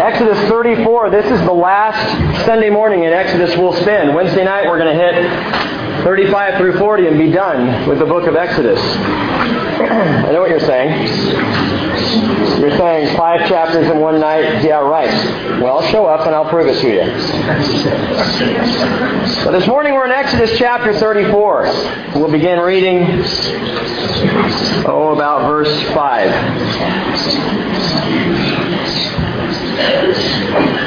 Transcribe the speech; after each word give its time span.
Exodus 0.00 0.38
34, 0.48 1.10
this 1.10 1.26
is 1.26 1.40
the 1.40 1.52
last 1.52 2.46
Sunday 2.46 2.70
morning 2.70 3.04
in 3.04 3.12
Exodus 3.12 3.54
we'll 3.58 3.74
spend. 3.82 4.14
Wednesday 4.14 4.44
night 4.44 4.66
we're 4.66 4.78
going 4.78 4.96
to 4.96 5.04
hit 5.04 5.14
35 6.04 6.56
through 6.56 6.78
40 6.78 7.06
and 7.06 7.18
be 7.18 7.30
done 7.30 7.86
with 7.86 7.98
the 7.98 8.06
book 8.06 8.26
of 8.26 8.34
Exodus. 8.34 8.80
I 8.80 10.30
know 10.32 10.40
what 10.40 10.48
you're 10.48 10.58
saying. 10.60 11.06
You're 12.62 12.78
saying 12.78 13.14
five 13.14 13.46
chapters 13.46 13.90
in 13.90 14.00
one 14.00 14.18
night? 14.18 14.64
Yeah, 14.64 14.78
right. 14.78 15.12
Well, 15.60 15.82
show 15.90 16.06
up 16.06 16.26
and 16.26 16.34
I'll 16.34 16.48
prove 16.48 16.68
it 16.68 16.80
to 16.80 16.88
you. 16.88 17.02
But 19.44 19.50
this 19.50 19.66
morning 19.68 19.92
we're 19.92 20.06
in 20.06 20.12
Exodus 20.12 20.56
chapter 20.58 20.94
34. 20.94 21.64
We'll 22.14 22.32
begin 22.32 22.58
reading, 22.60 23.22
oh, 24.86 25.12
about 25.14 25.46
verse 25.46 25.78
5. 25.92 28.59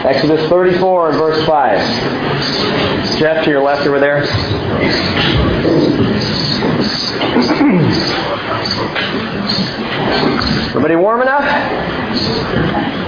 Exodus 0.06 0.50
34 0.50 1.10
and 1.10 1.18
verse 1.18 1.46
5. 1.48 3.20
Jeff, 3.20 3.44
to 3.46 3.50
your 3.50 3.64
left 3.64 3.88
over 3.88 4.00
there. 4.00 4.24
Everybody 10.70 10.96
warm 10.96 11.22
enough? 11.22 11.44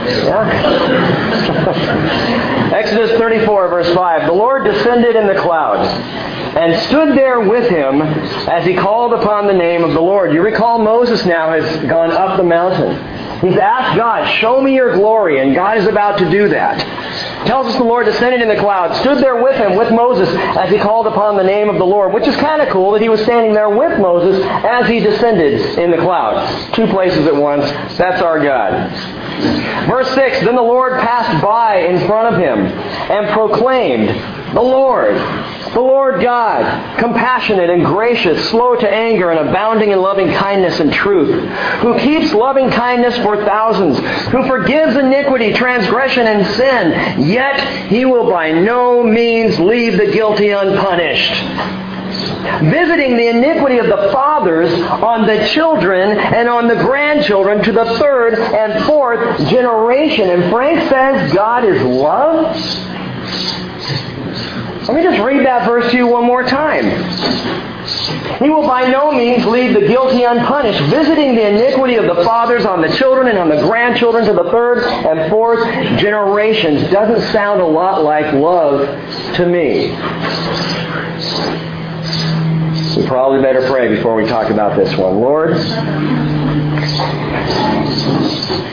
Yeah? 0.05 0.49
Exodus 2.75 3.17
34, 3.17 3.67
verse 3.69 3.93
5. 3.93 4.27
The 4.27 4.33
Lord 4.33 4.65
descended 4.65 5.15
in 5.15 5.27
the 5.27 5.35
cloud 5.41 5.85
and 6.55 6.81
stood 6.87 7.17
there 7.17 7.41
with 7.41 7.69
him 7.69 8.01
as 8.01 8.65
he 8.65 8.75
called 8.75 9.13
upon 9.13 9.45
the 9.45 9.53
name 9.53 9.83
of 9.83 9.91
the 9.91 9.99
Lord. 9.99 10.33
You 10.33 10.41
recall 10.41 10.79
Moses 10.79 11.25
now 11.25 11.51
has 11.51 11.85
gone 11.85 12.11
up 12.11 12.37
the 12.37 12.43
mountain. 12.43 12.95
He's 13.41 13.57
asked 13.57 13.97
God, 13.97 14.25
show 14.39 14.61
me 14.61 14.73
your 14.73 14.93
glory, 14.93 15.41
and 15.41 15.53
God 15.53 15.77
is 15.77 15.85
about 15.85 16.17
to 16.19 16.29
do 16.31 16.47
that. 16.49 16.79
Tells 17.45 17.67
us 17.67 17.75
the 17.75 17.83
Lord 17.83 18.05
descended 18.05 18.41
in 18.41 18.47
the 18.47 18.55
cloud, 18.55 18.95
stood 19.01 19.17
there 19.17 19.43
with 19.43 19.55
him, 19.57 19.75
with 19.75 19.91
Moses, 19.91 20.29
as 20.29 20.69
he 20.69 20.79
called 20.79 21.07
upon 21.07 21.35
the 21.35 21.43
name 21.43 21.69
of 21.69 21.75
the 21.75 21.85
Lord, 21.85 22.13
which 22.13 22.25
is 22.25 22.35
kind 22.37 22.61
of 22.61 22.69
cool 22.69 22.91
that 22.93 23.01
he 23.01 23.09
was 23.09 23.21
standing 23.21 23.53
there 23.53 23.69
with 23.69 23.99
Moses 23.99 24.41
as 24.45 24.87
he 24.87 25.01
descended 25.01 25.77
in 25.77 25.91
the 25.91 25.97
cloud. 25.97 26.73
Two 26.73 26.87
places 26.87 27.27
at 27.27 27.35
once. 27.35 27.69
That's 27.97 28.21
our 28.21 28.41
God. 28.41 28.89
Verse 29.87 30.11
6, 30.15 30.45
Then 30.45 30.55
the 30.55 30.61
Lord 30.61 30.93
passed 31.01 31.43
by 31.43 31.79
in 31.79 32.07
front 32.07 32.33
of 32.33 32.41
him 32.41 32.65
and 32.65 33.29
proclaimed, 33.33 34.09
The 34.55 34.61
Lord, 34.61 35.15
the 35.75 35.81
Lord 35.81 36.21
God, 36.21 36.97
compassionate 36.99 37.69
and 37.69 37.83
gracious, 37.83 38.49
slow 38.49 38.77
to 38.77 38.89
anger, 38.89 39.29
and 39.29 39.49
abounding 39.49 39.91
in 39.91 39.99
loving 39.99 40.31
kindness 40.31 40.79
and 40.79 40.91
truth, 40.91 41.49
who 41.81 41.99
keeps 41.99 42.33
loving 42.33 42.69
kindness 42.69 43.17
for 43.17 43.35
thousands, 43.43 43.99
who 44.29 44.47
forgives 44.47 44.95
iniquity, 44.95 45.51
transgression, 45.51 46.27
and 46.27 46.47
sin, 46.55 47.27
yet 47.27 47.89
he 47.89 48.05
will 48.05 48.31
by 48.31 48.53
no 48.53 49.03
means 49.03 49.59
leave 49.59 49.97
the 49.97 50.13
guilty 50.13 50.51
unpunished 50.51 51.33
visiting 52.71 53.17
the 53.17 53.27
iniquity 53.27 53.79
of 53.79 53.87
the 53.87 54.09
fathers 54.13 54.71
on 54.71 55.27
the 55.27 55.45
children 55.47 56.17
and 56.17 56.47
on 56.47 56.67
the 56.67 56.75
grandchildren 56.75 57.61
to 57.61 57.73
the 57.73 57.97
third 57.99 58.35
and 58.35 58.85
fourth 58.85 59.37
generation. 59.49 60.29
And 60.29 60.49
Frank 60.51 60.89
says 60.89 61.33
God 61.33 61.65
is 61.65 61.81
love. 61.83 62.55
Let 64.87 64.97
me 64.97 65.01
just 65.01 65.19
read 65.23 65.43
that 65.47 65.65
verse 65.65 65.89
to 65.91 65.97
you 65.97 66.05
one 66.05 66.25
more 66.25 66.43
time. 66.43 66.85
He 68.37 68.49
will 68.51 68.67
by 68.67 68.87
no 68.87 69.11
means 69.11 69.43
leave 69.43 69.73
the 69.73 69.87
guilty 69.87 70.23
unpunished, 70.23 70.79
visiting 70.91 71.33
the 71.33 71.47
iniquity 71.47 71.95
of 71.95 72.05
the 72.05 72.23
fathers 72.23 72.65
on 72.65 72.81
the 72.81 72.89
children 72.89 73.27
and 73.27 73.39
on 73.39 73.49
the 73.49 73.61
grandchildren 73.67 74.25
to 74.25 74.33
the 74.33 74.43
third 74.51 74.83
and 74.83 75.29
fourth 75.31 75.65
generations. 75.99 76.91
Doesn't 76.91 77.31
sound 77.31 77.61
a 77.61 77.65
lot 77.65 78.03
like 78.03 78.31
love 78.35 78.87
to 79.37 79.47
me. 79.47 79.89
We 82.95 83.07
probably 83.07 83.41
better 83.41 83.67
pray 83.67 83.87
before 83.87 84.15
we 84.15 84.25
talk 84.25 84.51
about 84.51 84.77
this 84.77 84.95
one. 84.95 85.19
Lord, 85.19 85.57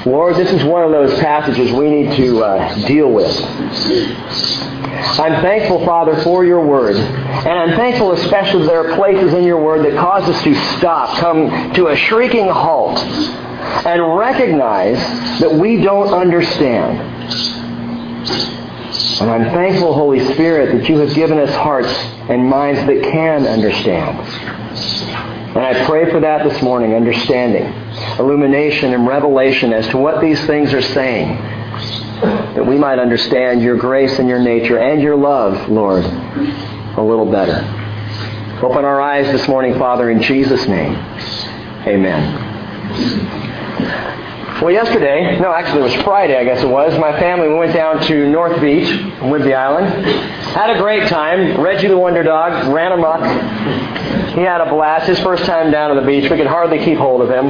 Lord, 0.05 0.37
this 0.37 0.53
is 0.53 0.63
one 0.63 0.83
of 0.83 0.91
those 0.91 1.19
passages 1.21 1.73
we 1.73 1.89
need 1.89 2.17
to 2.17 2.45
uh, 2.45 2.87
deal 2.87 3.11
with. 3.11 3.35
I'm 5.03 5.43
thankful, 5.43 5.85
Father, 5.85 6.23
for 6.23 6.45
your 6.45 6.65
word. 6.65 6.97
And 6.97 7.49
I'm 7.49 7.77
thankful 7.77 8.13
especially 8.13 8.67
there 8.67 8.89
are 8.89 8.97
places 8.97 9.35
in 9.35 9.45
your 9.45 9.63
word 9.63 9.85
that 9.85 9.99
cause 9.99 10.29
us 10.29 10.43
to 10.45 10.55
stop, 10.79 11.19
come 11.19 11.73
to 11.75 11.89
a 11.89 11.97
shrieking 11.97 12.49
halt, 12.49 12.99
and 12.99 14.17
recognize 14.17 14.97
that 15.41 15.53
we 15.53 15.83
don't 15.83 16.15
understand. 16.15 16.99
And 19.21 19.31
I'm 19.31 19.53
thankful, 19.53 19.93
Holy 19.93 20.21
Spirit, 20.35 20.79
that 20.79 20.89
you 20.89 20.99
have 20.99 21.15
given 21.15 21.39
us 21.39 21.55
hearts 21.55 21.93
and 22.29 22.49
minds 22.49 22.81
that 22.81 23.03
can 23.03 23.47
understand. 23.47 24.19
And 25.55 25.59
I 25.59 25.85
pray 25.85 26.11
for 26.11 26.21
that 26.21 26.49
this 26.49 26.63
morning, 26.63 26.95
understanding, 26.95 27.65
illumination, 28.19 28.95
and 28.95 29.07
revelation 29.07 29.73
as 29.73 29.87
to 29.89 29.99
what 29.99 30.21
these 30.21 30.45
things 30.47 30.73
are 30.73 30.81
saying 30.81 31.37
that 32.55 32.67
we 32.67 32.77
might 32.77 32.99
understand 32.99 33.63
your 33.63 33.77
grace 33.77 34.19
and 34.19 34.29
your 34.29 34.39
nature 34.39 34.79
and 34.79 35.01
your 35.01 35.17
love, 35.17 35.69
Lord, 35.69 36.05
a 36.05 37.03
little 37.03 37.31
better. 37.31 37.65
Open 38.63 38.85
our 38.85 39.01
eyes 39.01 39.27
this 39.33 39.49
morning, 39.49 39.79
Father, 39.79 40.11
in 40.11 40.23
Jesus' 40.23 40.69
name. 40.69 40.95
Amen. 41.87 42.51
Well, 44.63 44.71
yesterday, 44.71 45.41
no, 45.41 45.53
actually 45.53 45.81
it 45.81 45.97
was 45.97 46.05
Friday, 46.05 46.39
I 46.39 46.45
guess 46.45 46.63
it 46.63 46.69
was, 46.69 46.97
my 46.97 47.19
family 47.19 47.49
we 47.49 47.55
went 47.57 47.73
down 47.75 48.01
to 48.03 48.31
North 48.31 48.61
Beach, 48.61 48.87
Whidbey 49.19 49.57
Island. 49.57 50.07
Had 50.55 50.71
a 50.71 50.79
great 50.79 51.09
time. 51.09 51.61
Reggie 51.61 51.89
the 51.89 51.99
Wonder 51.99 52.23
Dog 52.23 52.73
ran 52.73 52.93
amok. 52.93 53.25
He 54.37 54.41
had 54.43 54.61
a 54.61 54.71
blast. 54.71 55.09
His 55.09 55.19
first 55.19 55.47
time 55.47 55.73
down 55.73 55.91
on 55.91 55.97
the 55.97 56.07
beach. 56.07 56.31
We 56.31 56.37
could 56.37 56.47
hardly 56.47 56.79
keep 56.79 56.97
hold 56.97 57.23
of 57.23 57.29
him. 57.29 57.47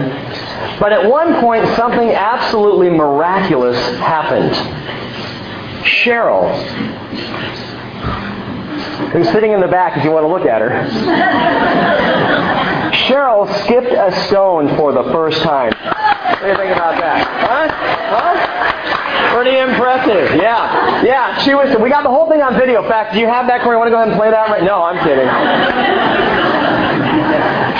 But 0.80 0.94
at 0.94 1.06
one 1.06 1.38
point, 1.38 1.68
something 1.76 2.08
absolutely 2.12 2.88
miraculous 2.88 3.76
happened. 3.98 4.54
Cheryl, 5.84 6.50
who's 9.10 9.28
sitting 9.32 9.52
in 9.52 9.60
the 9.60 9.68
back 9.68 9.98
if 9.98 10.04
you 10.04 10.12
want 10.12 10.24
to 10.24 10.28
look 10.28 10.46
at 10.46 10.62
her, 10.62 10.70
Cheryl 13.04 13.52
skipped 13.64 13.92
a 13.92 14.12
stone 14.28 14.74
for 14.78 14.94
the 14.94 15.02
first 15.12 15.42
time. 15.42 15.74
What 16.22 16.40
do 16.40 16.46
you 16.48 16.56
think 16.56 16.72
about 16.76 16.98
that? 17.00 17.26
Huh? 17.42 17.66
Huh? 18.14 19.34
Pretty 19.34 19.58
impressive. 19.58 20.36
Yeah. 20.36 21.02
Yeah. 21.02 21.38
She 21.38 21.54
was. 21.54 21.74
We 21.80 21.88
got 21.88 22.02
the 22.02 22.10
whole 22.10 22.28
thing 22.30 22.42
on 22.42 22.54
video. 22.54 22.82
In 22.82 22.88
fact, 22.88 23.14
do 23.14 23.20
you 23.20 23.26
have 23.26 23.46
that, 23.46 23.62
Corey? 23.62 23.76
Want 23.76 23.88
to 23.88 23.90
go 23.90 23.96
ahead 23.96 24.08
and 24.08 24.18
play 24.18 24.30
that 24.30 24.50
right? 24.50 24.62
No, 24.62 24.82
I'm 24.82 24.98
kidding 25.02 25.28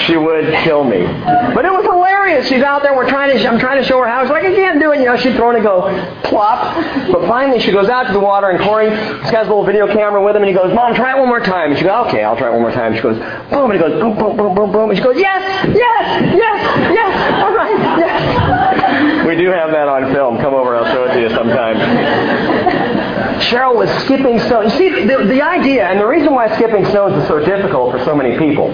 she 0.07 0.17
would 0.17 0.53
kill 0.65 0.85
me. 0.85 1.05
But 1.55 1.65
it 1.65 1.73
was 1.73 1.85
hilarious. 1.85 2.12
She's 2.41 2.63
out 2.63 2.83
there. 2.83 2.95
We're 2.95 3.09
trying 3.09 3.37
to. 3.37 3.49
I'm 3.49 3.59
trying 3.59 3.83
to 3.83 3.87
show 3.87 3.99
her 3.99 4.09
how. 4.09 4.23
She's 4.23 4.31
like, 4.31 4.45
I 4.45 4.55
can't 4.55 4.81
do 4.81 4.93
it. 4.93 5.01
You 5.01 5.07
know, 5.07 5.17
she'd 5.17 5.37
throw 5.37 5.51
it 5.51 5.57
and 5.57 5.65
go 5.65 5.93
plop. 6.25 6.75
But 7.13 7.29
finally, 7.29 7.61
she 7.61 7.73
goes 7.73 7.89
out 7.89 8.07
to 8.07 8.13
the 8.13 8.21
water, 8.21 8.49
and 8.49 8.61
Corey, 8.61 8.91
he's 8.91 9.31
got 9.31 9.45
his 9.45 9.49
little 9.49 9.65
video 9.65 9.87
camera 9.87 10.23
with 10.25 10.37
him, 10.37 10.43
and 10.43 10.49
he 10.49 10.55
goes, 10.55 10.73
Mom, 10.75 10.95
try 10.95 11.17
it 11.17 11.19
one 11.19 11.29
more 11.29 11.41
time. 11.41 11.71
And 11.71 11.79
she 11.79 11.85
goes, 11.85 12.07
Okay, 12.09 12.23
I'll 12.25 12.37
try 12.37 12.49
it 12.49 12.53
one 12.53 12.63
more 12.63 12.73
time. 12.73 12.95
She 12.95 13.03
goes, 13.03 13.19
boom, 13.51 13.71
and 13.71 13.75
he 13.75 13.79
goes, 13.79 14.01
boom, 14.01 14.17
boom, 14.17 14.37
boom, 14.37 14.55
boom, 14.55 14.73
boom, 14.73 14.91
and 14.91 14.99
she 14.99 15.05
goes, 15.05 15.19
Yes, 15.19 15.43
yes, 15.77 16.35
yes, 16.35 16.93
yes. 16.93 17.43
All 17.43 17.55
right, 17.55 17.77
yes. 17.99 19.27
We 19.27 19.37
do 19.37 19.51
have 19.51 19.71
that 19.71 19.89
on 19.89 20.13
film. 20.13 20.39
Come 20.39 20.55
over. 20.55 20.77
I'll 20.77 20.93
show 20.93 21.05
it 21.05 21.15
to 21.15 21.21
you 21.21 21.29
sometime. 21.31 21.77
Cheryl 23.41 23.77
was 23.77 23.91
skipping 24.05 24.39
stones. 24.41 24.73
You 24.75 24.79
see, 24.79 25.07
the, 25.07 25.25
the 25.25 25.43
idea, 25.43 25.87
and 25.89 26.01
the 26.01 26.07
reason 26.07 26.35
why 26.35 26.55
skipping 26.57 26.85
stones 26.87 27.21
is 27.23 27.29
so 27.29 27.39
difficult 27.45 27.93
for 27.93 28.05
so 28.05 28.15
many 28.15 28.39
people, 28.39 28.71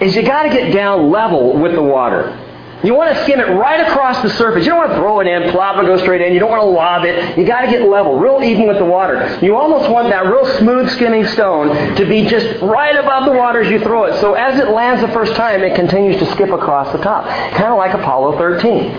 is 0.00 0.14
you 0.14 0.22
got 0.22 0.44
to 0.44 0.48
get 0.50 0.72
down 0.72 1.10
level 1.10 1.58
with 1.58 1.72
the 1.74 1.82
water. 1.82 2.38
You 2.82 2.94
want 2.94 3.14
to 3.14 3.22
skim 3.22 3.38
it 3.38 3.44
right 3.44 3.80
across 3.86 4.22
the 4.22 4.30
surface. 4.30 4.64
You 4.64 4.70
don't 4.70 4.78
want 4.78 4.90
to 4.90 4.96
throw 4.96 5.20
it 5.20 5.26
in, 5.26 5.50
plop 5.52 5.82
it, 5.82 5.86
go 5.86 5.96
straight 5.98 6.20
in. 6.20 6.32
You 6.32 6.40
don't 6.40 6.50
want 6.50 6.62
to 6.62 6.66
lob 6.66 7.04
it. 7.04 7.38
You 7.38 7.46
got 7.46 7.62
to 7.62 7.70
get 7.70 7.88
level, 7.88 8.18
real 8.18 8.42
even 8.42 8.66
with 8.66 8.78
the 8.78 8.84
water. 8.84 9.38
You 9.40 9.56
almost 9.56 9.88
want 9.90 10.08
that 10.08 10.26
real 10.26 10.46
smooth 10.58 10.90
skimming 10.90 11.26
stone 11.28 11.94
to 11.96 12.04
be 12.04 12.26
just 12.26 12.60
right 12.60 12.96
above 12.96 13.24
the 13.26 13.32
water 13.32 13.60
as 13.60 13.70
you 13.70 13.78
throw 13.80 14.04
it. 14.04 14.20
So 14.20 14.34
as 14.34 14.58
it 14.58 14.68
lands 14.68 15.00
the 15.00 15.08
first 15.08 15.34
time, 15.34 15.62
it 15.62 15.76
continues 15.76 16.18
to 16.18 16.26
skip 16.32 16.50
across 16.50 16.90
the 16.92 16.98
top. 16.98 17.26
Kind 17.52 17.72
of 17.72 17.78
like 17.78 17.94
Apollo 17.94 18.38
13. 18.38 18.90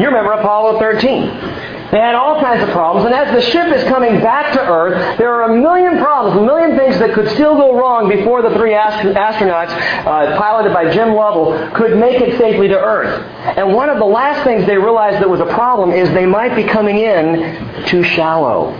You 0.00 0.06
remember 0.06 0.32
Apollo 0.32 0.78
13. 0.78 1.71
They 1.92 1.98
had 1.98 2.14
all 2.14 2.40
kinds 2.40 2.62
of 2.62 2.70
problems, 2.70 3.04
and 3.04 3.14
as 3.14 3.34
the 3.34 3.50
ship 3.50 3.68
is 3.68 3.84
coming 3.84 4.18
back 4.20 4.54
to 4.54 4.60
Earth, 4.60 5.18
there 5.18 5.30
are 5.34 5.52
a 5.52 5.60
million 5.60 5.98
problems, 5.98 6.38
a 6.38 6.40
million 6.40 6.74
things 6.74 6.98
that 7.00 7.12
could 7.12 7.28
still 7.32 7.54
go 7.54 7.78
wrong 7.78 8.08
before 8.08 8.40
the 8.40 8.48
three 8.56 8.70
astronauts, 8.70 9.68
uh, 9.68 10.38
piloted 10.38 10.72
by 10.72 10.90
Jim 10.90 11.12
Lovell, 11.12 11.70
could 11.74 11.98
make 11.98 12.18
it 12.22 12.38
safely 12.38 12.66
to 12.68 12.80
Earth. 12.80 13.22
And 13.58 13.74
one 13.74 13.90
of 13.90 13.98
the 13.98 14.06
last 14.06 14.42
things 14.42 14.64
they 14.64 14.78
realized 14.78 15.20
that 15.20 15.28
was 15.28 15.40
a 15.40 15.52
problem 15.52 15.92
is 15.92 16.08
they 16.14 16.24
might 16.24 16.56
be 16.56 16.64
coming 16.64 16.96
in 16.96 17.84
too 17.84 18.02
shallow. 18.02 18.72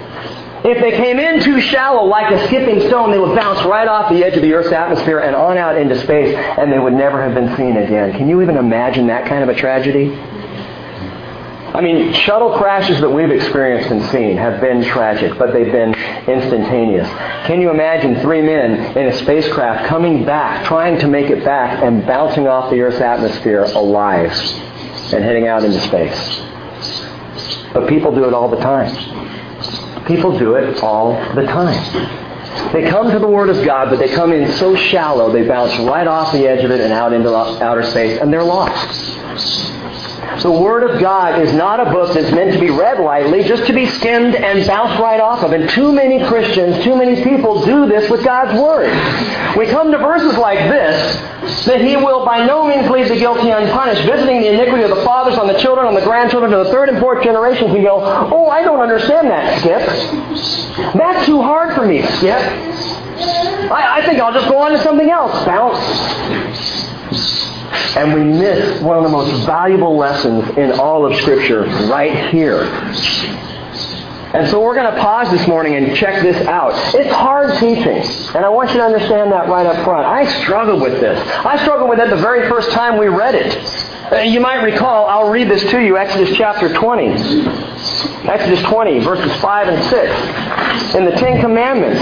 If 0.64 0.80
they 0.80 0.92
came 0.92 1.18
in 1.18 1.42
too 1.42 1.60
shallow, 1.60 2.04
like 2.06 2.32
a 2.32 2.46
skipping 2.46 2.80
stone, 2.88 3.10
they 3.10 3.18
would 3.18 3.36
bounce 3.36 3.62
right 3.66 3.88
off 3.88 4.10
the 4.10 4.24
edge 4.24 4.36
of 4.36 4.42
the 4.42 4.54
Earth's 4.54 4.72
atmosphere 4.72 5.18
and 5.18 5.36
on 5.36 5.58
out 5.58 5.76
into 5.76 6.00
space, 6.00 6.34
and 6.34 6.72
they 6.72 6.78
would 6.78 6.94
never 6.94 7.20
have 7.20 7.34
been 7.34 7.54
seen 7.58 7.76
again. 7.76 8.12
Can 8.12 8.26
you 8.26 8.40
even 8.40 8.56
imagine 8.56 9.08
that 9.08 9.26
kind 9.26 9.42
of 9.42 9.50
a 9.50 9.54
tragedy? 9.54 10.16
I 11.74 11.80
mean, 11.80 12.12
shuttle 12.12 12.58
crashes 12.58 13.00
that 13.00 13.08
we've 13.08 13.30
experienced 13.30 13.90
and 13.90 14.02
seen 14.10 14.36
have 14.36 14.60
been 14.60 14.84
tragic, 14.84 15.38
but 15.38 15.54
they've 15.54 15.72
been 15.72 15.94
instantaneous. 16.28 17.08
Can 17.46 17.62
you 17.62 17.70
imagine 17.70 18.20
three 18.20 18.42
men 18.42 18.94
in 18.96 19.06
a 19.06 19.16
spacecraft 19.16 19.88
coming 19.88 20.26
back, 20.26 20.66
trying 20.66 20.98
to 20.98 21.08
make 21.08 21.30
it 21.30 21.42
back, 21.44 21.82
and 21.82 22.06
bouncing 22.06 22.46
off 22.46 22.70
the 22.70 22.78
Earth's 22.82 23.00
atmosphere 23.00 23.62
alive 23.62 24.30
and 25.14 25.24
heading 25.24 25.48
out 25.48 25.64
into 25.64 25.80
space? 25.80 26.42
But 27.72 27.88
people 27.88 28.14
do 28.14 28.26
it 28.26 28.34
all 28.34 28.50
the 28.50 28.60
time. 28.60 28.94
People 30.04 30.38
do 30.38 30.56
it 30.56 30.82
all 30.82 31.14
the 31.34 31.44
time. 31.44 32.72
They 32.74 32.90
come 32.90 33.10
to 33.10 33.18
the 33.18 33.26
Word 33.26 33.48
of 33.48 33.64
God, 33.64 33.88
but 33.88 33.98
they 33.98 34.08
come 34.08 34.32
in 34.32 34.52
so 34.52 34.76
shallow, 34.76 35.32
they 35.32 35.48
bounce 35.48 35.74
right 35.78 36.06
off 36.06 36.32
the 36.32 36.46
edge 36.46 36.64
of 36.64 36.70
it 36.70 36.82
and 36.82 36.92
out 36.92 37.14
into 37.14 37.34
outer 37.34 37.82
space, 37.82 38.20
and 38.20 38.30
they're 38.30 38.44
lost. 38.44 39.81
The 40.40 40.50
Word 40.50 40.82
of 40.82 41.00
God 41.00 41.40
is 41.40 41.52
not 41.52 41.78
a 41.78 41.90
book 41.90 42.14
that's 42.14 42.32
meant 42.32 42.52
to 42.54 42.58
be 42.58 42.70
read 42.70 42.98
lightly, 42.98 43.44
just 43.44 43.66
to 43.66 43.72
be 43.72 43.86
skimmed 43.86 44.34
and 44.34 44.66
bounced 44.66 45.00
right 45.00 45.20
off 45.20 45.44
of. 45.44 45.52
And 45.52 45.68
too 45.70 45.92
many 45.92 46.24
Christians, 46.26 46.82
too 46.82 46.96
many 46.96 47.22
people 47.22 47.64
do 47.64 47.86
this 47.86 48.10
with 48.10 48.24
God's 48.24 48.58
Word. 48.58 48.90
We 49.56 49.66
come 49.66 49.92
to 49.92 49.98
verses 49.98 50.36
like 50.38 50.58
this, 50.58 51.66
that 51.66 51.80
He 51.80 51.96
will 51.96 52.24
by 52.24 52.46
no 52.46 52.66
means 52.66 52.88
leave 52.90 53.08
the 53.08 53.16
guilty 53.16 53.50
unpunished, 53.50 54.02
visiting 54.02 54.40
the 54.40 54.48
iniquity 54.52 54.82
of 54.84 54.90
the 54.90 55.04
fathers 55.04 55.38
on 55.38 55.46
the 55.46 55.58
children, 55.58 55.86
on 55.86 55.94
the 55.94 56.00
grandchildren, 56.00 56.50
to 56.50 56.58
the 56.64 56.70
third 56.70 56.88
and 56.88 56.98
fourth 56.98 57.22
generations. 57.22 57.70
We 57.72 57.82
go, 57.82 58.00
oh, 58.00 58.48
I 58.48 58.62
don't 58.62 58.80
understand 58.80 59.28
that, 59.28 59.60
Skip. 59.60 60.94
That's 60.94 61.26
too 61.26 61.42
hard 61.42 61.74
for 61.74 61.86
me, 61.86 62.02
Skip. 62.02 62.40
I, 63.70 64.00
I 64.00 64.06
think 64.06 64.18
I'll 64.18 64.32
just 64.32 64.48
go 64.48 64.58
on 64.58 64.72
to 64.72 64.82
something 64.82 65.10
else. 65.10 65.44
Bounce 65.44 66.82
and 67.96 68.12
we 68.14 68.24
miss 68.24 68.80
one 68.82 68.96
of 68.96 69.02
the 69.02 69.10
most 69.10 69.46
valuable 69.46 69.96
lessons 69.96 70.56
in 70.56 70.72
all 70.72 71.04
of 71.04 71.16
Scripture 71.20 71.64
right 71.88 72.30
here. 72.30 72.64
And 74.34 74.48
so 74.48 74.62
we're 74.62 74.74
going 74.74 74.90
to 74.92 74.98
pause 74.98 75.30
this 75.30 75.46
morning 75.46 75.74
and 75.74 75.94
check 75.94 76.22
this 76.22 76.46
out. 76.46 76.72
It's 76.94 77.14
hard 77.14 77.58
teaching, 77.58 78.02
and 78.34 78.46
I 78.46 78.48
want 78.48 78.70
you 78.70 78.78
to 78.78 78.84
understand 78.84 79.30
that 79.30 79.46
right 79.46 79.66
up 79.66 79.84
front. 79.84 80.06
I 80.06 80.24
struggled 80.40 80.80
with 80.80 81.00
this. 81.00 81.20
I 81.44 81.62
struggled 81.62 81.90
with 81.90 81.98
it 81.98 82.08
the 82.08 82.16
very 82.16 82.48
first 82.48 82.70
time 82.70 82.96
we 82.98 83.08
read 83.08 83.34
it. 83.34 84.30
You 84.30 84.40
might 84.40 84.62
recall, 84.62 85.06
I'll 85.06 85.30
read 85.30 85.48
this 85.50 85.62
to 85.70 85.80
you, 85.80 85.98
Exodus 85.98 86.34
chapter 86.34 86.72
20. 86.72 87.08
Exodus 88.28 88.62
20, 88.62 89.00
verses 89.00 89.38
5 89.40 89.68
and 89.68 89.84
6. 89.84 90.94
In 90.94 91.04
the 91.04 91.12
Ten 91.12 91.40
Commandments, 91.40 92.00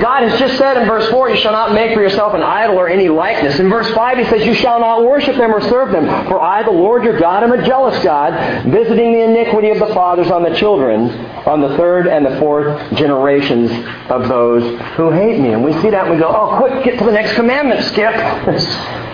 God 0.00 0.22
has 0.22 0.38
just 0.38 0.56
said 0.58 0.76
in 0.76 0.86
verse 0.86 1.08
4, 1.10 1.30
you 1.30 1.36
shall 1.36 1.52
not 1.52 1.72
make 1.72 1.94
for 1.94 2.00
yourself 2.00 2.34
an 2.34 2.42
idol 2.42 2.76
or 2.76 2.88
any 2.88 3.08
likeness. 3.08 3.58
In 3.58 3.68
verse 3.68 3.90
5, 3.92 4.18
he 4.18 4.24
says, 4.24 4.46
you 4.46 4.54
shall 4.54 4.80
not 4.80 5.04
worship 5.04 5.36
them 5.36 5.52
or 5.52 5.60
serve 5.60 5.92
them. 5.92 6.06
For 6.28 6.40
I, 6.40 6.62
the 6.62 6.70
Lord 6.70 7.04
your 7.04 7.18
God, 7.18 7.42
am 7.42 7.52
a 7.52 7.66
jealous 7.66 8.02
God, 8.04 8.64
visiting 8.64 9.12
the 9.12 9.22
iniquity 9.22 9.70
of 9.70 9.78
the 9.78 9.92
fathers 9.94 10.30
on 10.30 10.42
the 10.42 10.54
children, 10.56 11.10
on 11.46 11.60
the 11.60 11.76
third 11.76 12.06
and 12.06 12.24
the 12.24 12.38
fourth 12.38 12.94
generations 12.94 13.70
of 14.10 14.28
those 14.28 14.62
who 14.96 15.10
hate 15.10 15.40
me. 15.40 15.52
And 15.52 15.64
we 15.64 15.72
see 15.80 15.90
that 15.90 16.06
and 16.06 16.14
we 16.14 16.18
go, 16.18 16.28
oh, 16.28 16.58
quick, 16.58 16.84
get 16.84 16.98
to 16.98 17.04
the 17.04 17.12
next 17.12 17.34
commandment, 17.34 17.84
Skip. 17.84 18.14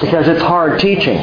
because 0.00 0.26
it's 0.28 0.40
hard 0.40 0.80
teaching. 0.80 1.18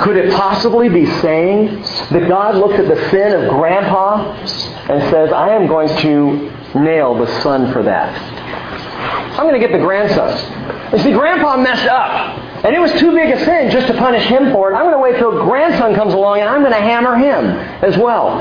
Could 0.00 0.16
it 0.16 0.32
possibly 0.34 0.88
be 0.88 1.06
saying 1.20 1.80
that 2.10 2.28
God 2.28 2.56
looks 2.56 2.74
at 2.74 2.88
the 2.88 3.10
sin 3.10 3.32
of 3.32 3.50
grandpa 3.50 4.32
and 4.34 5.10
says, 5.10 5.32
I 5.32 5.50
am 5.50 5.66
going 5.66 5.88
to 6.00 6.50
nail 6.84 7.14
the 7.14 7.26
son 7.42 7.72
for 7.72 7.82
that. 7.82 8.16
I'm 9.38 9.46
going 9.46 9.60
to 9.60 9.66
get 9.66 9.72
the 9.72 9.84
grandson. 9.84 10.32
You 10.92 10.98
see, 11.02 11.12
grandpa 11.12 11.56
messed 11.56 11.86
up. 11.86 12.64
And 12.64 12.74
it 12.74 12.80
was 12.80 12.92
too 12.92 13.12
big 13.12 13.30
a 13.30 13.44
sin 13.44 13.70
just 13.70 13.86
to 13.88 13.94
punish 13.94 14.24
him 14.24 14.50
for 14.52 14.72
it. 14.72 14.74
I'm 14.74 14.84
going 14.84 14.94
to 14.94 14.98
wait 14.98 15.18
till 15.18 15.44
grandson 15.44 15.94
comes 15.94 16.14
along 16.14 16.40
and 16.40 16.48
I'm 16.48 16.62
going 16.62 16.72
to 16.72 16.80
hammer 16.80 17.16
him 17.16 17.44
as 17.84 17.96
well. 17.98 18.40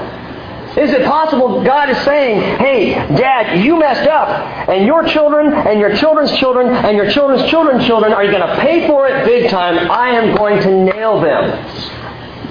Is 0.78 0.92
it 0.92 1.06
possible 1.06 1.64
God 1.64 1.90
is 1.90 1.98
saying, 2.04 2.60
hey, 2.60 2.96
dad, 3.16 3.64
you 3.64 3.80
messed 3.80 4.10
up, 4.10 4.28
and 4.68 4.86
your 4.86 5.08
children, 5.08 5.54
and 5.54 5.80
your 5.80 5.96
children's 5.96 6.36
children, 6.38 6.68
and 6.68 6.98
your 6.98 7.10
children's 7.10 7.50
children's 7.50 7.86
children 7.86 8.12
are 8.12 8.26
you 8.26 8.32
going 8.32 8.46
to 8.46 8.60
pay 8.60 8.86
for 8.86 9.08
it 9.08 9.26
big 9.26 9.50
time. 9.50 9.90
I 9.90 10.10
am 10.10 10.36
going 10.36 10.62
to 10.64 10.84
nail 10.84 11.22
them. 11.22 11.50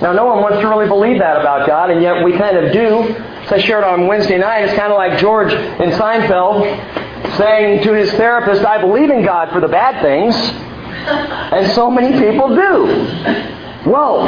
Now, 0.00 0.12
no 0.14 0.25
one 0.25 0.40
wants 0.40 0.58
to 0.60 0.69
really 0.69 0.88
believe 0.88 1.19
that 1.19 1.38
about 1.38 1.66
God, 1.66 1.90
and 1.90 2.00
yet 2.00 2.25
we 2.25 2.32
kind 2.32 2.56
of 2.56 2.72
do. 2.72 3.14
As 3.44 3.52
I 3.52 3.58
shared 3.58 3.85
on 3.85 4.06
Wednesday 4.06 4.38
night, 4.38 4.64
it's 4.64 4.75
kind 4.75 4.91
of 4.91 4.96
like 4.96 5.19
George 5.19 5.52
in 5.52 5.91
Seinfeld 5.91 7.37
saying 7.37 7.85
to 7.85 7.93
his 7.93 8.11
therapist, 8.12 8.64
I 8.64 8.81
believe 8.81 9.11
in 9.11 9.23
God 9.23 9.50
for 9.50 9.61
the 9.61 9.69
bad 9.69 10.00
things. 10.02 10.35
And 10.35 11.70
so 11.73 11.91
many 11.91 12.19
people 12.19 12.55
do. 12.55 13.91
Well, 13.91 14.26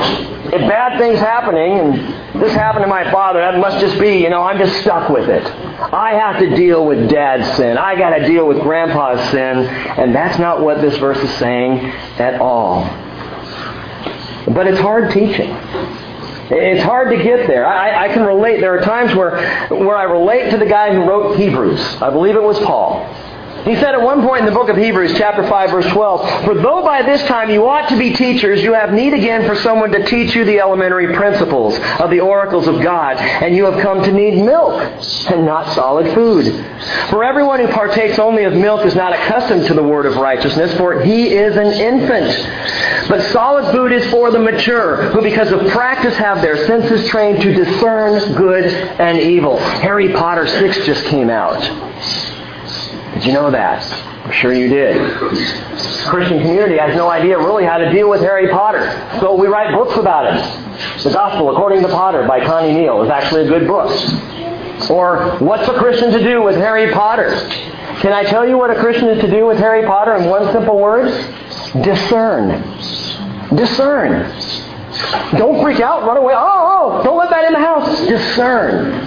if 0.52 0.60
bad 0.68 0.98
things 0.98 1.18
happening 1.18 1.78
and 1.78 2.42
this 2.42 2.52
happened 2.52 2.84
to 2.84 2.88
my 2.88 3.10
father, 3.10 3.38
that 3.40 3.58
must 3.58 3.78
just 3.78 3.98
be, 3.98 4.18
you 4.18 4.28
know, 4.28 4.42
I'm 4.42 4.58
just 4.58 4.82
stuck 4.82 5.08
with 5.08 5.30
it. 5.30 5.46
I 5.46 6.12
have 6.12 6.38
to 6.40 6.54
deal 6.54 6.84
with 6.84 7.08
dad's 7.08 7.56
sin. 7.56 7.78
I 7.78 7.96
got 7.96 8.10
to 8.18 8.26
deal 8.26 8.46
with 8.46 8.60
grandpa's 8.60 9.30
sin. 9.30 9.64
And 9.64 10.14
that's 10.14 10.38
not 10.38 10.60
what 10.60 10.82
this 10.82 10.98
verse 10.98 11.18
is 11.18 11.30
saying 11.38 11.86
at 12.18 12.38
all. 12.38 12.84
But 14.52 14.66
it's 14.66 14.78
hard 14.78 15.10
teaching. 15.10 15.56
It's 16.50 16.82
hard 16.82 17.16
to 17.16 17.22
get 17.22 17.46
there. 17.46 17.66
I, 17.66 18.04
I, 18.04 18.08
can 18.12 18.22
relate. 18.22 18.60
There 18.60 18.76
are 18.78 18.80
times 18.80 19.14
where, 19.14 19.32
where 19.68 19.96
I 19.96 20.04
relate 20.04 20.50
to 20.50 20.58
the 20.58 20.66
guy 20.66 20.94
who 20.94 21.02
wrote 21.02 21.36
Hebrews. 21.36 21.80
I 22.00 22.10
believe 22.10 22.36
it 22.36 22.42
was 22.42 22.58
Paul. 22.60 23.02
He 23.66 23.74
said 23.74 23.96
at 23.96 24.00
one 24.00 24.22
point 24.22 24.42
in 24.42 24.46
the 24.46 24.52
book 24.52 24.68
of 24.68 24.76
Hebrews, 24.76 25.18
chapter 25.18 25.42
5, 25.42 25.70
verse 25.70 25.86
12, 25.86 26.44
For 26.44 26.54
though 26.54 26.84
by 26.84 27.02
this 27.02 27.20
time 27.24 27.50
you 27.50 27.66
ought 27.66 27.88
to 27.88 27.98
be 27.98 28.12
teachers, 28.12 28.62
you 28.62 28.74
have 28.74 28.92
need 28.92 29.12
again 29.12 29.44
for 29.44 29.56
someone 29.56 29.90
to 29.90 30.06
teach 30.06 30.36
you 30.36 30.44
the 30.44 30.60
elementary 30.60 31.12
principles 31.16 31.76
of 31.98 32.10
the 32.10 32.20
oracles 32.20 32.68
of 32.68 32.80
God, 32.80 33.16
and 33.16 33.56
you 33.56 33.64
have 33.64 33.82
come 33.82 34.04
to 34.04 34.12
need 34.12 34.44
milk 34.44 34.80
and 35.32 35.44
not 35.44 35.74
solid 35.74 36.14
food. 36.14 36.46
For 37.10 37.24
everyone 37.24 37.58
who 37.58 37.66
partakes 37.66 38.20
only 38.20 38.44
of 38.44 38.52
milk 38.52 38.86
is 38.86 38.94
not 38.94 39.12
accustomed 39.12 39.66
to 39.66 39.74
the 39.74 39.82
word 39.82 40.06
of 40.06 40.14
righteousness, 40.14 40.72
for 40.76 41.02
he 41.02 41.34
is 41.34 41.56
an 41.56 41.72
infant. 41.72 43.08
But 43.08 43.32
solid 43.32 43.72
food 43.72 43.90
is 43.90 44.08
for 44.12 44.30
the 44.30 44.38
mature, 44.38 45.10
who 45.10 45.22
because 45.22 45.50
of 45.50 45.66
practice 45.72 46.16
have 46.18 46.40
their 46.40 46.68
senses 46.68 47.08
trained 47.08 47.42
to 47.42 47.52
discern 47.52 48.32
good 48.34 48.66
and 49.00 49.18
evil. 49.18 49.58
Harry 49.58 50.12
Potter 50.12 50.46
6 50.46 50.86
just 50.86 51.04
came 51.06 51.30
out. 51.30 52.35
Did 53.16 53.24
you 53.24 53.32
know 53.32 53.50
that? 53.50 53.82
I'm 54.26 54.30
sure 54.30 54.52
you 54.52 54.68
did. 54.68 54.94
The 54.96 56.06
Christian 56.10 56.42
community 56.42 56.76
has 56.76 56.94
no 56.94 57.08
idea 57.08 57.38
really 57.38 57.64
how 57.64 57.78
to 57.78 57.90
deal 57.90 58.10
with 58.10 58.20
Harry 58.20 58.50
Potter. 58.50 58.92
So 59.20 59.34
we 59.34 59.46
write 59.46 59.74
books 59.74 59.96
about 59.96 60.36
him. 60.36 61.02
The 61.02 61.10
Gospel 61.14 61.48
According 61.48 61.80
to 61.80 61.88
Potter 61.88 62.28
by 62.28 62.44
Connie 62.44 62.74
Neal 62.74 63.02
is 63.04 63.08
actually 63.08 63.46
a 63.46 63.48
good 63.48 63.66
book. 63.66 63.90
Or 64.90 65.38
What's 65.38 65.66
a 65.66 65.78
Christian 65.78 66.12
to 66.12 66.22
do 66.22 66.42
with 66.42 66.56
Harry 66.56 66.92
Potter? 66.92 67.30
Can 68.02 68.12
I 68.12 68.22
tell 68.22 68.46
you 68.46 68.58
what 68.58 68.68
a 68.68 68.74
Christian 68.74 69.08
is 69.08 69.22
to 69.22 69.30
do 69.30 69.46
with 69.46 69.56
Harry 69.60 69.86
Potter 69.86 70.14
in 70.16 70.28
one 70.28 70.52
simple 70.52 70.78
word? 70.78 71.06
Discern. 71.82 72.60
Discern. 73.56 74.28
Don't 75.38 75.62
freak 75.62 75.80
out, 75.80 76.06
run 76.06 76.18
away. 76.18 76.34
Oh, 76.36 77.00
oh, 77.00 77.02
don't 77.02 77.16
let 77.16 77.30
that 77.30 77.46
in 77.46 77.54
the 77.54 77.60
house. 77.60 77.98
Discern. 78.06 79.06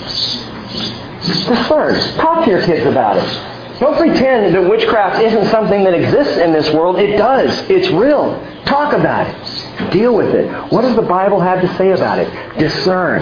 Discern. 1.21 2.15
Talk 2.15 2.45
to 2.45 2.49
your 2.49 2.65
kids 2.65 2.87
about 2.87 3.17
it. 3.17 3.58
Don't 3.79 3.97
pretend 3.97 4.53
that 4.53 4.69
witchcraft 4.69 5.21
isn't 5.21 5.45
something 5.49 5.83
that 5.85 5.93
exists 5.93 6.37
in 6.37 6.51
this 6.51 6.69
world. 6.73 6.99
It 6.99 7.15
does. 7.15 7.69
It's 7.69 7.89
real. 7.89 8.33
Talk 8.65 8.93
about 8.93 9.27
it. 9.27 9.91
Deal 9.91 10.13
with 10.15 10.35
it. 10.35 10.51
What 10.71 10.81
does 10.81 10.95
the 10.95 11.01
Bible 11.01 11.39
have 11.39 11.61
to 11.61 11.77
say 11.77 11.91
about 11.91 12.19
it? 12.19 12.59
Discern. 12.59 13.21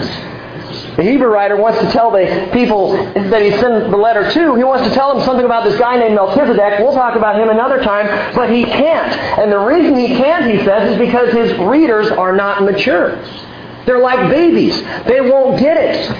The 0.96 1.04
Hebrew 1.04 1.28
writer 1.28 1.56
wants 1.56 1.78
to 1.78 1.90
tell 1.92 2.10
the 2.10 2.50
people 2.52 2.92
that 3.14 3.40
he 3.40 3.50
sent 3.52 3.90
the 3.90 3.96
letter 3.96 4.30
to, 4.32 4.54
he 4.56 4.64
wants 4.64 4.86
to 4.88 4.94
tell 4.94 5.14
them 5.14 5.24
something 5.24 5.44
about 5.44 5.64
this 5.64 5.78
guy 5.78 5.96
named 5.96 6.16
Melchizedek. 6.16 6.80
We'll 6.80 6.92
talk 6.92 7.14
about 7.16 7.40
him 7.40 7.48
another 7.48 7.82
time, 7.82 8.34
but 8.34 8.50
he 8.50 8.64
can't. 8.64 9.16
And 9.38 9.52
the 9.52 9.58
reason 9.58 9.96
he 9.96 10.08
can't, 10.08 10.50
he 10.50 10.64
says, 10.64 10.92
is 10.92 10.98
because 10.98 11.32
his 11.32 11.56
readers 11.58 12.10
are 12.10 12.34
not 12.34 12.64
mature. 12.64 13.16
They're 13.88 14.00
like 14.00 14.28
babies. 14.28 14.78
They 15.06 15.22
won't 15.22 15.58
get 15.58 15.78
it. 15.78 16.10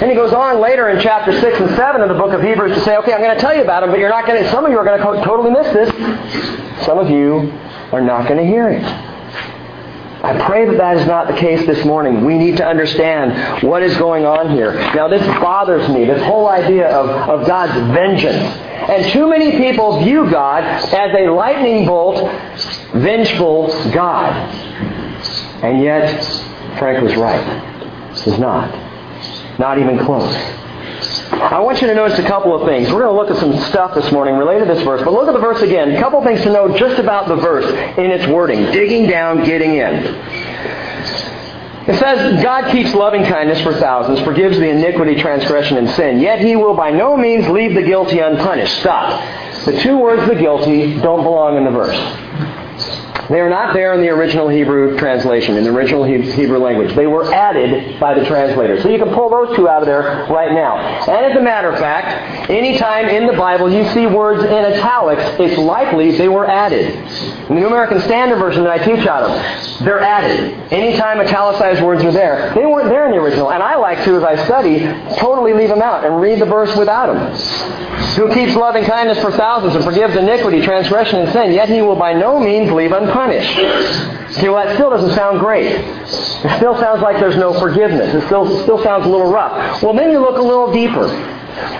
And 0.00 0.08
he 0.08 0.14
goes 0.14 0.32
on 0.32 0.60
later 0.60 0.90
in 0.90 1.00
chapter 1.00 1.32
6 1.32 1.58
and 1.58 1.70
7 1.74 2.00
of 2.00 2.08
the 2.08 2.14
book 2.14 2.32
of 2.32 2.40
Hebrews 2.40 2.76
to 2.76 2.84
say, 2.84 2.96
okay, 2.98 3.12
I'm 3.12 3.20
going 3.20 3.34
to 3.34 3.40
tell 3.40 3.52
you 3.52 3.62
about 3.62 3.82
him, 3.82 3.90
but 3.90 3.98
you're 3.98 4.08
not 4.08 4.26
going 4.26 4.40
to, 4.40 4.48
some 4.52 4.64
of 4.64 4.70
you 4.70 4.78
are 4.78 4.84
going 4.84 5.00
to 5.00 5.24
totally 5.24 5.50
miss 5.50 5.66
this. 5.72 6.84
Some 6.86 6.98
of 6.98 7.10
you 7.10 7.50
are 7.90 8.00
not 8.00 8.28
going 8.28 8.38
to 8.38 8.46
hear 8.46 8.68
it. 8.68 8.84
I 8.84 10.46
pray 10.46 10.66
that 10.66 10.76
that 10.76 10.98
is 10.98 11.06
not 11.08 11.26
the 11.26 11.34
case 11.34 11.66
this 11.66 11.84
morning. 11.84 12.24
We 12.24 12.38
need 12.38 12.58
to 12.58 12.64
understand 12.64 13.64
what 13.64 13.82
is 13.82 13.96
going 13.96 14.24
on 14.24 14.50
here. 14.50 14.74
Now, 14.94 15.08
this 15.08 15.26
bothers 15.40 15.88
me, 15.88 16.04
this 16.04 16.22
whole 16.22 16.46
idea 16.46 16.88
of, 16.88 17.08
of 17.28 17.46
God's 17.48 17.72
vengeance. 17.92 18.36
And 18.36 19.12
too 19.12 19.28
many 19.28 19.50
people 19.52 19.98
view 20.04 20.30
God 20.30 20.62
as 20.62 21.12
a 21.18 21.28
lightning 21.28 21.86
bolt, 21.86 22.30
vengeful 22.92 23.66
God. 23.90 24.32
And 25.64 25.82
yet, 25.82 26.45
Frank 26.78 27.02
was 27.02 27.16
right. 27.16 28.16
He's 28.16 28.38
not. 28.38 28.70
Not 29.58 29.78
even 29.78 29.98
close. 30.04 30.34
I 31.32 31.60
want 31.60 31.80
you 31.80 31.86
to 31.88 31.94
notice 31.94 32.18
a 32.18 32.26
couple 32.26 32.54
of 32.54 32.66
things. 32.66 32.90
We're 32.90 33.02
going 33.02 33.14
to 33.14 33.20
look 33.20 33.30
at 33.30 33.36
some 33.36 33.56
stuff 33.70 33.94
this 33.94 34.10
morning 34.12 34.36
related 34.36 34.66
to 34.66 34.74
this 34.74 34.82
verse, 34.84 35.02
but 35.02 35.12
look 35.12 35.28
at 35.28 35.34
the 35.34 35.40
verse 35.40 35.60
again. 35.62 35.92
A 35.94 36.00
couple 36.00 36.18
of 36.18 36.24
things 36.24 36.42
to 36.42 36.52
know 36.52 36.76
just 36.76 36.98
about 36.98 37.28
the 37.28 37.36
verse 37.36 37.66
in 37.98 38.10
its 38.10 38.26
wording. 38.26 38.70
Digging 38.72 39.06
down, 39.06 39.44
getting 39.44 39.74
in. 39.74 39.94
It 41.88 41.98
says, 42.00 42.42
God 42.42 42.72
keeps 42.72 42.94
loving 42.94 43.22
kindness 43.24 43.62
for 43.62 43.72
thousands, 43.74 44.20
forgives 44.22 44.58
the 44.58 44.68
iniquity, 44.68 45.14
transgression, 45.14 45.76
and 45.78 45.88
sin. 45.90 46.18
Yet 46.18 46.40
he 46.40 46.56
will 46.56 46.74
by 46.74 46.90
no 46.90 47.16
means 47.16 47.48
leave 47.48 47.74
the 47.74 47.82
guilty 47.82 48.18
unpunished. 48.18 48.80
Stop. 48.80 49.64
The 49.64 49.80
two 49.80 49.96
words, 49.96 50.28
the 50.28 50.34
guilty, 50.34 50.98
don't 51.00 51.22
belong 51.22 51.56
in 51.56 51.64
the 51.64 51.70
verse. 51.70 51.96
They 53.28 53.40
are 53.40 53.50
not 53.50 53.74
there 53.74 53.92
in 53.94 54.00
the 54.00 54.08
original 54.10 54.48
Hebrew 54.48 54.96
translation, 54.98 55.56
in 55.56 55.64
the 55.64 55.70
original 55.70 56.04
Hebrew 56.04 56.58
language. 56.58 56.94
They 56.94 57.08
were 57.08 57.32
added 57.34 57.98
by 57.98 58.14
the 58.14 58.24
translator. 58.24 58.80
So 58.80 58.88
you 58.88 58.98
can 58.98 59.12
pull 59.12 59.30
those 59.30 59.56
two 59.56 59.68
out 59.68 59.82
of 59.82 59.86
there 59.86 60.26
right 60.30 60.52
now. 60.52 60.76
And 60.76 61.26
as 61.26 61.36
a 61.36 61.42
matter 61.42 61.70
of 61.70 61.78
fact, 61.78 62.48
anytime 62.48 63.08
in 63.08 63.26
the 63.26 63.32
Bible 63.32 63.72
you 63.72 63.84
see 63.90 64.06
words 64.06 64.44
in 64.44 64.52
italics, 64.52 65.22
it's 65.40 65.58
likely 65.58 66.12
they 66.12 66.28
were 66.28 66.46
added. 66.46 66.94
In 67.48 67.54
the 67.56 67.60
New 67.60 67.66
American 67.66 68.00
Standard 68.00 68.38
Version 68.38 68.62
that 68.64 68.80
I 68.80 68.84
teach 68.84 69.06
out 69.06 69.24
of, 69.24 69.84
they're 69.84 70.00
added. 70.00 70.72
Anytime 70.72 71.20
italicized 71.20 71.82
words 71.82 72.04
are 72.04 72.12
there, 72.12 72.54
they 72.54 72.64
weren't 72.64 72.88
there 72.88 73.06
in 73.06 73.12
the 73.12 73.18
original. 73.18 73.50
And 73.50 73.62
I 73.62 73.76
like 73.76 74.04
to, 74.04 74.16
as 74.16 74.22
I 74.22 74.44
study, 74.44 74.80
totally 75.18 75.52
leave 75.52 75.68
them 75.68 75.82
out 75.82 76.04
and 76.04 76.20
read 76.20 76.40
the 76.40 76.46
verse 76.46 76.74
without 76.76 77.12
them. 77.12 77.34
Who 78.16 78.32
keeps 78.32 78.54
loving 78.54 78.84
kindness 78.84 79.20
for 79.20 79.30
thousands 79.30 79.74
and 79.74 79.84
forgives 79.84 80.16
iniquity, 80.16 80.62
transgression, 80.62 81.20
and 81.20 81.32
sin, 81.32 81.52
yet 81.52 81.68
he 81.68 81.82
will 81.82 81.96
by 81.96 82.14
no 82.14 82.40
means 82.40 82.65
leave 82.72 82.92
unpunished. 82.92 83.54
See, 84.36 84.48
well, 84.48 84.64
that 84.64 84.74
still 84.74 84.90
doesn't 84.90 85.14
sound 85.14 85.40
great. 85.40 85.66
It 85.66 86.56
still 86.56 86.78
sounds 86.78 87.02
like 87.02 87.18
there's 87.18 87.36
no 87.36 87.58
forgiveness. 87.58 88.14
It 88.14 88.26
still, 88.26 88.62
still 88.62 88.82
sounds 88.82 89.06
a 89.06 89.08
little 89.08 89.32
rough. 89.32 89.82
Well, 89.82 89.94
then 89.94 90.10
you 90.10 90.20
look 90.20 90.38
a 90.38 90.42
little 90.42 90.72
deeper. 90.72 91.06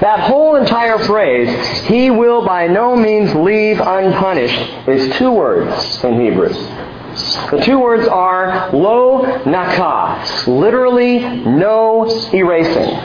That 0.01 0.21
whole 0.21 0.57
entire 0.57 0.99
phrase, 1.01 1.51
he 1.87 2.11
will 2.11 2.45
by 2.47 2.67
no 2.67 2.97
means 2.97 3.35
leave 3.35 3.79
unpunished, 3.79 4.89
is 4.89 5.15
two 5.17 5.31
words 5.33 6.03
in 6.03 6.19
Hebrew. 6.21 6.49
The 6.49 7.63
two 7.65 7.79
words 7.79 8.09
are 8.09 8.71
lo 8.73 9.23
naka, 9.45 10.51
literally 10.51 11.21
no 11.21 12.05
erasing. 12.33 12.97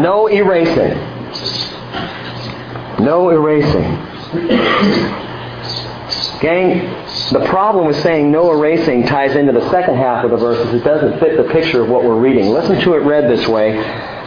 No 0.00 0.26
erasing. 0.28 0.98
No 3.04 3.30
erasing. 3.30 5.26
Gang, 6.40 6.88
the 7.32 7.44
problem 7.50 7.86
with 7.86 8.00
saying 8.02 8.32
no 8.32 8.50
erasing 8.50 9.06
ties 9.06 9.36
into 9.36 9.52
the 9.52 9.70
second 9.70 9.96
half 9.96 10.24
of 10.24 10.30
the 10.30 10.38
verse 10.38 10.58
is 10.66 10.74
it 10.74 10.84
doesn't 10.84 11.20
fit 11.20 11.36
the 11.36 11.52
picture 11.52 11.82
of 11.82 11.90
what 11.90 12.02
we're 12.02 12.18
reading. 12.18 12.48
Listen 12.48 12.80
to 12.80 12.94
it 12.94 13.00
read 13.00 13.24
this 13.30 13.46
way. 13.46 13.76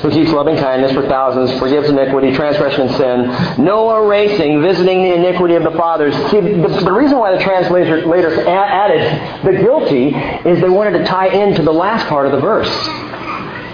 Who 0.02 0.12
keeps 0.12 0.30
loving 0.32 0.58
kindness 0.58 0.92
for 0.92 1.08
thousands, 1.08 1.58
forgives 1.60 1.90
iniquity, 1.90 2.36
transgression, 2.36 2.82
and 2.88 2.92
sin. 2.98 3.64
No 3.66 3.96
erasing, 3.98 4.62
visiting 4.62 5.02
the 5.02 5.16
iniquity 5.16 5.56
of 5.56 5.64
the 5.64 5.72
fathers. 5.72 6.14
See, 6.30 6.40
the, 6.40 6.82
the 6.84 6.92
reason 6.92 7.18
why 7.18 7.36
the 7.36 7.44
translators 7.44 8.38
added 8.48 9.44
the 9.44 9.64
guilty 9.64 10.10
is 10.48 10.62
they 10.62 10.70
wanted 10.70 11.00
to 11.00 11.06
tie 11.06 11.30
into 11.30 11.64
the 11.64 11.74
last 11.74 12.06
part 12.08 12.28
of 12.28 12.32
the 12.32 12.40
verse. 12.40 12.70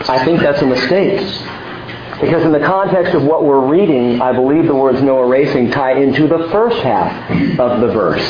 I 0.08 0.24
think 0.24 0.40
that's 0.40 0.62
a 0.62 0.66
mistake. 0.66 1.20
Because 2.22 2.44
in 2.44 2.52
the 2.52 2.60
context 2.60 3.14
of 3.14 3.24
what 3.24 3.46
we're 3.46 3.66
reading, 3.66 4.22
I 4.22 4.34
believe 4.34 4.68
the 4.68 4.76
words 4.76 5.02
no 5.02 5.24
erasing 5.24 5.72
tie 5.72 5.94
into 5.94 6.28
the 6.28 6.50
first 6.52 6.78
half 6.82 7.32
of 7.60 7.80
the 7.80 7.88
verse. 7.88 8.22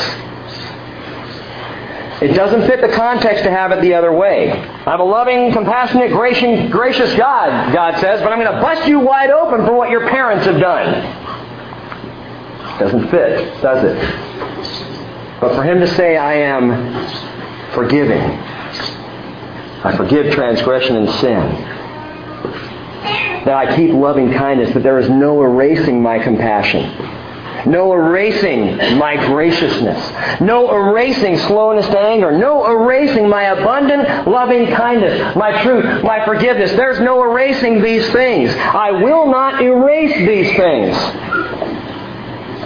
It 2.22 2.34
doesn't 2.34 2.68
fit 2.68 2.82
the 2.82 2.94
context 2.94 3.42
to 3.44 3.50
have 3.50 3.72
it 3.72 3.80
the 3.80 3.94
other 3.94 4.12
way. 4.12 4.52
I'm 4.52 5.00
a 5.00 5.04
loving, 5.04 5.52
compassionate, 5.52 6.12
gracious 6.12 7.14
God, 7.16 7.74
God 7.74 7.98
says, 7.98 8.20
but 8.20 8.30
I'm 8.30 8.38
going 8.38 8.54
to 8.54 8.60
bust 8.60 8.86
you 8.86 9.00
wide 9.00 9.30
open 9.30 9.66
for 9.66 9.72
what 9.72 9.90
your 9.90 10.08
parents 10.08 10.46
have 10.46 10.60
done. 10.60 10.92
Doesn't 12.78 13.10
fit, 13.10 13.60
does 13.60 13.84
it? 13.84 15.40
But 15.40 15.56
for 15.56 15.64
him 15.64 15.80
to 15.80 15.86
say, 15.96 16.16
I 16.16 16.34
am 16.34 17.72
forgiving, 17.72 18.20
I 19.82 19.96
forgive 19.96 20.32
transgression 20.32 20.96
and 20.96 21.10
sin 21.10 21.79
that 23.44 23.54
I 23.54 23.76
keep 23.76 23.92
loving 23.92 24.32
kindness, 24.32 24.72
but 24.72 24.82
there 24.82 24.98
is 24.98 25.08
no 25.08 25.42
erasing 25.42 26.02
my 26.02 26.18
compassion. 26.18 27.18
No 27.66 27.92
erasing 27.92 28.76
my 28.98 29.16
graciousness. 29.26 30.40
No 30.40 30.74
erasing 30.74 31.36
slowness 31.38 31.86
to 31.86 31.98
anger. 31.98 32.36
No 32.36 32.66
erasing 32.66 33.28
my 33.28 33.44
abundant 33.44 34.26
loving 34.28 34.66
kindness, 34.74 35.36
my 35.36 35.62
truth, 35.62 36.02
my 36.02 36.24
forgiveness. 36.24 36.70
There's 36.72 37.00
no 37.00 37.22
erasing 37.22 37.82
these 37.82 38.10
things. 38.12 38.54
I 38.54 38.92
will 38.92 39.30
not 39.30 39.62
erase 39.62 40.16
these 40.26 40.56
things. 40.56 40.96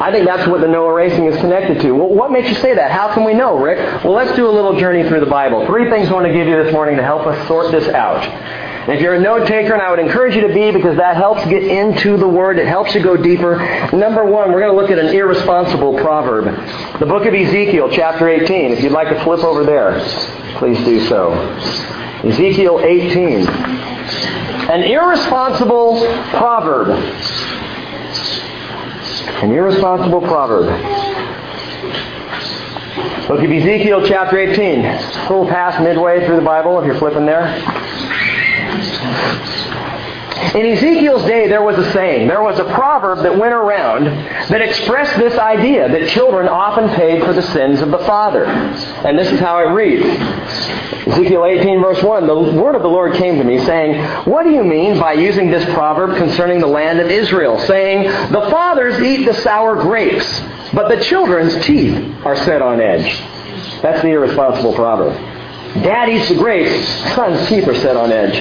I 0.01 0.11
think 0.11 0.27
that's 0.27 0.49
what 0.49 0.61
the 0.61 0.67
no 0.67 0.89
erasing 0.89 1.27
is 1.27 1.37
connected 1.37 1.81
to. 1.83 1.93
Well, 1.93 2.09
what 2.09 2.33
makes 2.33 2.49
you 2.49 2.57
say 2.57 2.75
that? 2.75 2.91
How 2.91 3.15
can 3.15 3.25
we 3.25 3.33
know, 3.33 3.57
Rick? 3.59 4.05
Well, 4.05 4.13
let's 4.13 4.35
do 4.37 4.49
a 4.49 4.51
little 4.51 4.79
journey 4.79 5.09
through 5.09 5.21
the 5.21 5.31
Bible. 5.31 5.67
Three 5.67 5.89
things 5.89 6.09
I 6.09 6.13
want 6.13 6.27
to 6.27 6.33
give 6.33 6.49
you 6.49 6.63
this 6.63 6.73
morning 6.73 6.97
to 6.97 7.03
help 7.03 7.27
us 7.27 7.47
sort 7.47 7.71
this 7.71 7.89
out. 7.89 8.23
If 8.87 9.01
you're 9.01 9.15
a 9.15 9.21
note 9.21 9.49
taker, 9.49 9.73
and 9.73 9.81
I 9.81 9.89
would 9.89 9.99
encourage 9.99 10.35
you 10.35 10.47
to 10.47 10.53
be 10.53 10.71
because 10.71 10.99
that 10.99 11.17
helps 11.17 11.43
get 11.47 11.63
into 11.63 12.19
the 12.19 12.29
Word. 12.29 12.59
It 12.59 12.67
helps 12.67 12.95
you 12.95 13.03
go 13.03 13.17
deeper. 13.17 13.57
Number 13.97 14.27
one, 14.27 14.53
we're 14.53 14.61
going 14.61 14.75
to 14.75 14.79
look 14.79 14.91
at 14.91 14.99
an 14.99 15.15
irresponsible 15.15 15.95
proverb. 16.01 16.45
The 16.99 17.07
book 17.07 17.25
of 17.25 17.33
Ezekiel, 17.33 17.89
chapter 17.91 18.29
18. 18.29 18.73
If 18.73 18.83
you'd 18.83 18.93
like 18.93 19.09
to 19.09 19.25
flip 19.25 19.41
over 19.41 19.65
there, 19.65 20.01
please 20.59 20.77
do 20.85 21.01
so. 21.07 21.33
Ezekiel 22.25 22.81
18. 22.81 23.49
An 24.69 24.83
irresponsible 24.83 26.01
proverb. 26.29 26.89
An 29.43 29.51
irresponsible 29.51 30.21
proverb. 30.21 30.67
Look 33.31 33.41
at 33.41 33.51
Ezekiel 33.51 34.07
chapter 34.07 34.39
18. 34.39 34.85
A 34.85 35.23
little 35.23 35.49
past 35.49 35.83
midway 35.83 36.27
through 36.27 36.37
the 36.37 36.43
Bible, 36.43 36.79
if 36.81 36.85
you're 36.85 36.99
flipping 36.99 37.25
there. 37.25 37.84
In 40.55 40.67
Ezekiel's 40.67 41.25
day, 41.25 41.49
there 41.49 41.63
was 41.63 41.77
a 41.79 41.93
saying, 41.93 42.29
there 42.29 42.43
was 42.43 42.61
a 42.61 42.65
proverb 42.65 43.25
that 43.25 43.37
went 43.37 43.53
around 43.53 44.05
that 44.05 44.63
expressed 44.63 45.19
this 45.19 45.37
idea 45.37 45.89
that 45.89 46.09
children 46.11 46.49
often 46.49 46.89
paid 46.91 47.25
for 47.25 47.33
the 47.33 47.43
sins 47.43 47.81
of 47.81 47.91
the 47.91 47.99
father. 47.99 48.45
And 48.45 49.19
this 49.19 49.33
is 49.33 49.41
how 49.41 49.59
it 49.59 49.73
reads. 49.73 50.05
Ezekiel 51.09 51.45
18 51.45 51.81
verse 51.81 52.03
1, 52.03 52.27
the 52.27 52.35
word 52.35 52.77
of 52.77 52.83
the 52.83 52.89
Lord 52.89 53.15
came 53.15 53.37
to 53.39 53.45
me 53.45 53.59
saying, 53.65 54.01
What 54.31 54.45
do 54.45 54.51
you 54.51 54.63
mean 54.63 54.99
by 54.99 55.15
using 55.15 55.51
this 55.51 55.65
proverb 55.75 56.17
concerning 56.17 56.61
the 56.61 56.69
land 56.69 57.01
of 57.01 57.11
Israel, 57.11 57.59
saying, 57.59 58.05
The 58.31 58.49
fathers 58.51 59.01
eat 59.01 59.25
the 59.25 59.35
sour 59.35 59.75
grapes, 59.83 60.41
but 60.73 60.89
the 60.89 61.03
children's 61.03 61.65
teeth 61.65 61.97
are 62.25 62.37
set 62.37 62.63
on 62.63 62.81
edge? 62.81 63.21
That's 63.83 64.03
the 64.03 64.09
irresponsible 64.09 64.75
proverb. 64.75 65.34
Dad 65.83 66.09
eats 66.09 66.29
the 66.29 66.37
grapes, 66.37 66.87
son's 67.15 67.49
teeth 67.49 67.67
are 67.67 67.75
set 67.75 67.97
on 67.97 68.13
edge. 68.13 68.37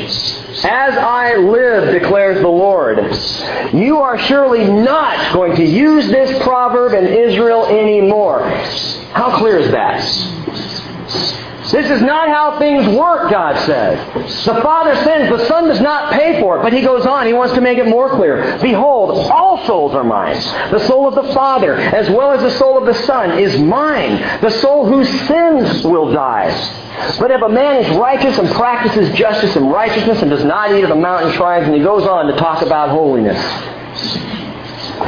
As 0.63 0.95
I 0.95 1.35
live, 1.37 1.91
declares 1.91 2.41
the 2.41 2.47
Lord, 2.47 2.97
you 3.73 3.97
are 3.97 4.19
surely 4.19 4.65
not 4.65 5.33
going 5.33 5.55
to 5.55 5.65
use 5.65 6.07
this 6.07 6.41
proverb 6.43 6.93
in 6.93 7.05
Israel 7.05 7.65
anymore. 7.65 8.47
How 9.13 9.37
clear 9.37 9.57
is 9.57 9.71
that? 9.71 9.99
This 11.73 11.89
is 11.89 12.03
not 12.03 12.29
how 12.29 12.59
things 12.59 12.87
work, 12.95 13.31
God 13.31 13.59
says. 13.65 14.45
The 14.45 14.61
Father 14.61 14.95
sins, 15.03 15.27
the 15.27 15.47
Son 15.47 15.67
does 15.67 15.81
not 15.81 16.13
pay 16.13 16.39
for 16.39 16.59
it. 16.59 16.61
But 16.61 16.71
he 16.71 16.81
goes 16.81 17.07
on, 17.07 17.25
he 17.25 17.33
wants 17.33 17.55
to 17.55 17.61
make 17.61 17.79
it 17.79 17.87
more 17.87 18.11
clear. 18.11 18.59
Behold, 18.61 19.09
all 19.31 19.65
souls 19.65 19.95
are 19.95 20.03
mine. 20.03 20.35
The 20.69 20.85
soul 20.85 21.07
of 21.07 21.15
the 21.15 21.33
Father, 21.33 21.73
as 21.73 22.11
well 22.11 22.31
as 22.31 22.41
the 22.41 22.51
soul 22.59 22.77
of 22.77 22.85
the 22.85 22.93
Son, 23.05 23.39
is 23.39 23.59
mine. 23.59 24.21
The 24.41 24.51
soul 24.51 24.85
whose 24.85 25.09
sins 25.27 25.83
will 25.83 26.13
die. 26.13 26.51
But 27.19 27.31
if 27.31 27.41
a 27.41 27.49
man 27.49 27.83
is 27.83 27.97
righteous 27.97 28.37
and 28.37 28.47
practices 28.51 29.09
justice 29.17 29.55
and 29.55 29.71
righteousness 29.71 30.21
and 30.21 30.29
does 30.29 30.45
not 30.45 30.71
eat 30.73 30.83
of 30.83 30.89
the 30.89 30.95
mountain 30.95 31.31
shrines, 31.33 31.65
and 31.65 31.75
he 31.75 31.81
goes 31.81 32.03
on 32.03 32.27
to 32.27 32.37
talk 32.37 32.61
about 32.61 32.89
holiness. 32.89 33.39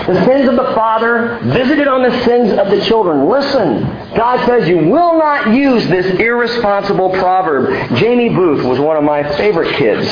The 0.07 0.25
sins 0.25 0.47
of 0.47 0.55
the 0.55 0.75
father 0.75 1.39
visited 1.43 1.87
on 1.87 2.03
the 2.03 2.23
sins 2.23 2.51
of 2.57 2.69
the 2.69 2.81
children. 2.85 3.27
Listen, 3.27 3.83
God 4.15 4.45
says 4.45 4.67
you 4.69 4.77
will 4.77 5.17
not 5.17 5.53
use 5.53 5.87
this 5.87 6.05
irresponsible 6.19 7.09
proverb. 7.11 7.97
Jamie 7.97 8.29
Booth 8.29 8.63
was 8.63 8.79
one 8.79 8.97
of 8.97 9.03
my 9.03 9.23
favorite 9.37 9.75
kids. 9.75 10.07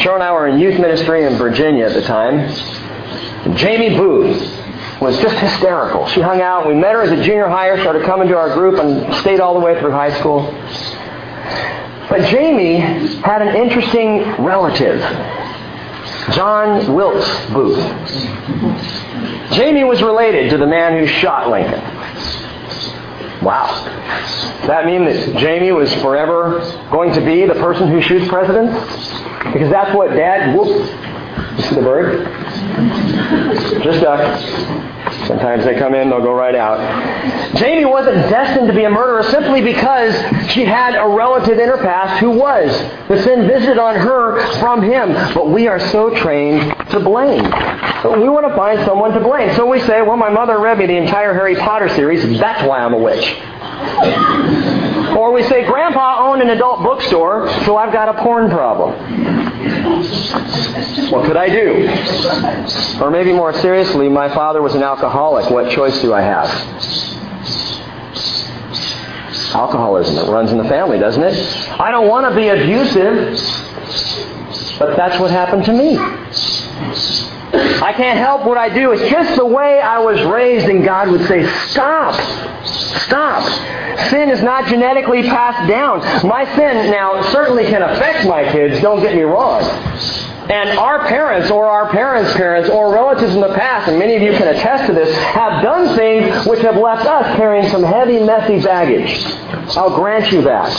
Cheryl 0.00 0.14
and 0.14 0.22
I 0.22 0.32
were 0.32 0.46
in 0.46 0.58
youth 0.58 0.78
ministry 0.80 1.24
in 1.24 1.34
Virginia 1.34 1.86
at 1.86 1.94
the 1.94 2.02
time. 2.02 2.48
Jamie 3.56 3.96
Booth 3.96 4.60
was 5.00 5.18
just 5.18 5.36
hysterical. 5.38 6.06
She 6.08 6.20
hung 6.20 6.40
out. 6.40 6.68
We 6.68 6.74
met 6.74 6.92
her 6.92 7.02
as 7.02 7.10
a 7.10 7.22
junior 7.22 7.48
higher, 7.48 7.80
started 7.80 8.04
coming 8.04 8.28
to 8.28 8.36
our 8.36 8.54
group, 8.54 8.78
and 8.78 9.12
stayed 9.16 9.40
all 9.40 9.54
the 9.54 9.60
way 9.60 9.78
through 9.80 9.92
high 9.92 10.16
school. 10.20 10.42
But 12.08 12.28
Jamie 12.28 12.78
had 12.78 13.42
an 13.42 13.56
interesting 13.56 14.20
relative. 14.44 15.00
John 16.32 16.94
Wilkes 16.94 17.28
Booth. 17.52 17.78
Jamie 19.52 19.84
was 19.84 20.02
related 20.02 20.50
to 20.50 20.58
the 20.58 20.66
man 20.66 20.98
who 20.98 21.06
shot 21.06 21.50
Lincoln. 21.50 21.80
Wow. 23.42 23.66
Does 24.58 24.66
that 24.66 24.84
mean 24.86 25.04
that 25.06 25.36
Jamie 25.36 25.72
was 25.72 25.92
forever 25.94 26.60
going 26.90 27.12
to 27.14 27.20
be 27.20 27.46
the 27.46 27.54
person 27.54 27.88
who 27.88 28.00
shoots 28.02 28.28
presidents? 28.28 28.74
Because 29.52 29.70
that's 29.70 29.94
what 29.94 30.10
Dad, 30.10 30.56
whoop, 30.56 30.86
you 31.56 31.62
see 31.62 31.74
the 31.74 31.82
bird? 31.82 32.26
Just 33.82 34.00
duck. 34.02 34.20
Sometimes 35.26 35.64
they 35.64 35.74
come 35.76 35.94
in, 35.94 36.08
they'll 36.10 36.22
go 36.22 36.32
right 36.34 36.54
out. 36.54 36.78
Jamie 37.56 37.84
wasn't 37.84 38.16
destined 38.30 38.68
to 38.68 38.74
be 38.74 38.84
a 38.84 38.90
murderer 38.90 39.22
simply 39.24 39.60
because 39.60 40.14
she 40.50 40.64
had 40.64 40.94
a 40.94 41.08
relative 41.08 41.58
in 41.58 41.68
her 41.68 41.78
past 41.78 42.20
who 42.20 42.30
was. 42.30 42.70
The 43.08 43.22
sin 43.22 43.46
visited 43.46 43.78
on 43.78 43.96
her 43.96 44.40
from 44.58 44.82
him. 44.82 45.12
But 45.34 45.50
we 45.50 45.68
are 45.68 45.80
so 45.90 46.14
trained 46.16 46.74
to 46.90 47.00
blame. 47.00 47.44
We 47.44 48.28
want 48.28 48.46
to 48.48 48.54
find 48.56 48.84
someone 48.84 49.12
to 49.12 49.20
blame. 49.20 49.54
So 49.56 49.66
we 49.66 49.80
say, 49.80 50.02
well, 50.02 50.16
my 50.16 50.30
mother 50.30 50.58
read 50.58 50.78
me 50.78 50.86
the 50.86 50.96
entire 50.96 51.34
Harry 51.34 51.56
Potter 51.56 51.88
series. 51.90 52.22
That's 52.38 52.66
why 52.66 52.80
I'm 52.80 52.94
a 52.94 52.98
witch. 52.98 53.36
Or 55.20 55.32
we 55.32 55.42
say, 55.42 55.66
Grandpa 55.66 56.26
owned 56.26 56.40
an 56.40 56.48
adult 56.48 56.82
bookstore, 56.82 57.46
so 57.66 57.76
I've 57.76 57.92
got 57.92 58.08
a 58.08 58.14
porn 58.22 58.48
problem. 58.48 58.92
What 61.10 61.26
could 61.26 61.36
I 61.36 61.46
do? 61.50 63.04
Or 63.04 63.10
maybe 63.10 63.30
more 63.30 63.52
seriously, 63.52 64.08
my 64.08 64.32
father 64.34 64.62
was 64.62 64.74
an 64.74 64.82
alcoholic. 64.82 65.50
What 65.50 65.70
choice 65.70 66.00
do 66.00 66.14
I 66.14 66.22
have? 66.22 66.46
Alcoholism. 69.54 70.26
It 70.26 70.30
runs 70.30 70.52
in 70.52 70.56
the 70.56 70.64
family, 70.64 70.98
doesn't 70.98 71.22
it? 71.22 71.34
I 71.78 71.90
don't 71.90 72.08
want 72.08 72.26
to 72.26 72.34
be 72.34 72.48
abusive, 72.48 73.38
but 74.78 74.96
that's 74.96 75.20
what 75.20 75.30
happened 75.30 75.66
to 75.66 75.72
me. 75.74 75.98
I 77.52 77.92
can't 77.92 78.18
help 78.18 78.44
what 78.44 78.58
I 78.58 78.68
do. 78.72 78.92
It's 78.92 79.10
just 79.10 79.36
the 79.36 79.46
way 79.46 79.80
I 79.80 79.98
was 79.98 80.22
raised, 80.22 80.66
and 80.66 80.84
God 80.84 81.10
would 81.10 81.26
say, 81.26 81.46
Stop! 81.68 82.14
Stop! 82.64 83.42
Sin 84.10 84.30
is 84.30 84.42
not 84.42 84.68
genetically 84.68 85.22
passed 85.22 85.68
down. 85.68 86.00
My 86.26 86.44
sin 86.56 86.90
now 86.90 87.22
certainly 87.32 87.64
can 87.64 87.82
affect 87.82 88.26
my 88.28 88.44
kids, 88.52 88.80
don't 88.80 89.00
get 89.00 89.14
me 89.14 89.22
wrong. 89.22 89.62
And 90.50 90.78
our 90.78 91.06
parents 91.06 91.50
or 91.50 91.66
our 91.66 91.90
parents' 91.90 92.32
parents 92.34 92.68
or 92.68 92.92
relatives 92.92 93.34
in 93.34 93.40
the 93.40 93.54
past, 93.54 93.88
and 93.88 93.98
many 93.98 94.16
of 94.16 94.22
you 94.22 94.32
can 94.32 94.48
attest 94.48 94.86
to 94.86 94.92
this, 94.92 95.16
have 95.16 95.62
done 95.62 95.96
things 95.96 96.46
which 96.46 96.60
have 96.60 96.76
left 96.76 97.06
us 97.06 97.36
carrying 97.36 97.68
some 97.70 97.84
heavy, 97.84 98.18
messy 98.18 98.60
baggage. 98.60 99.24
I'll 99.76 99.94
grant 99.94 100.32
you 100.32 100.42
that. 100.42 100.70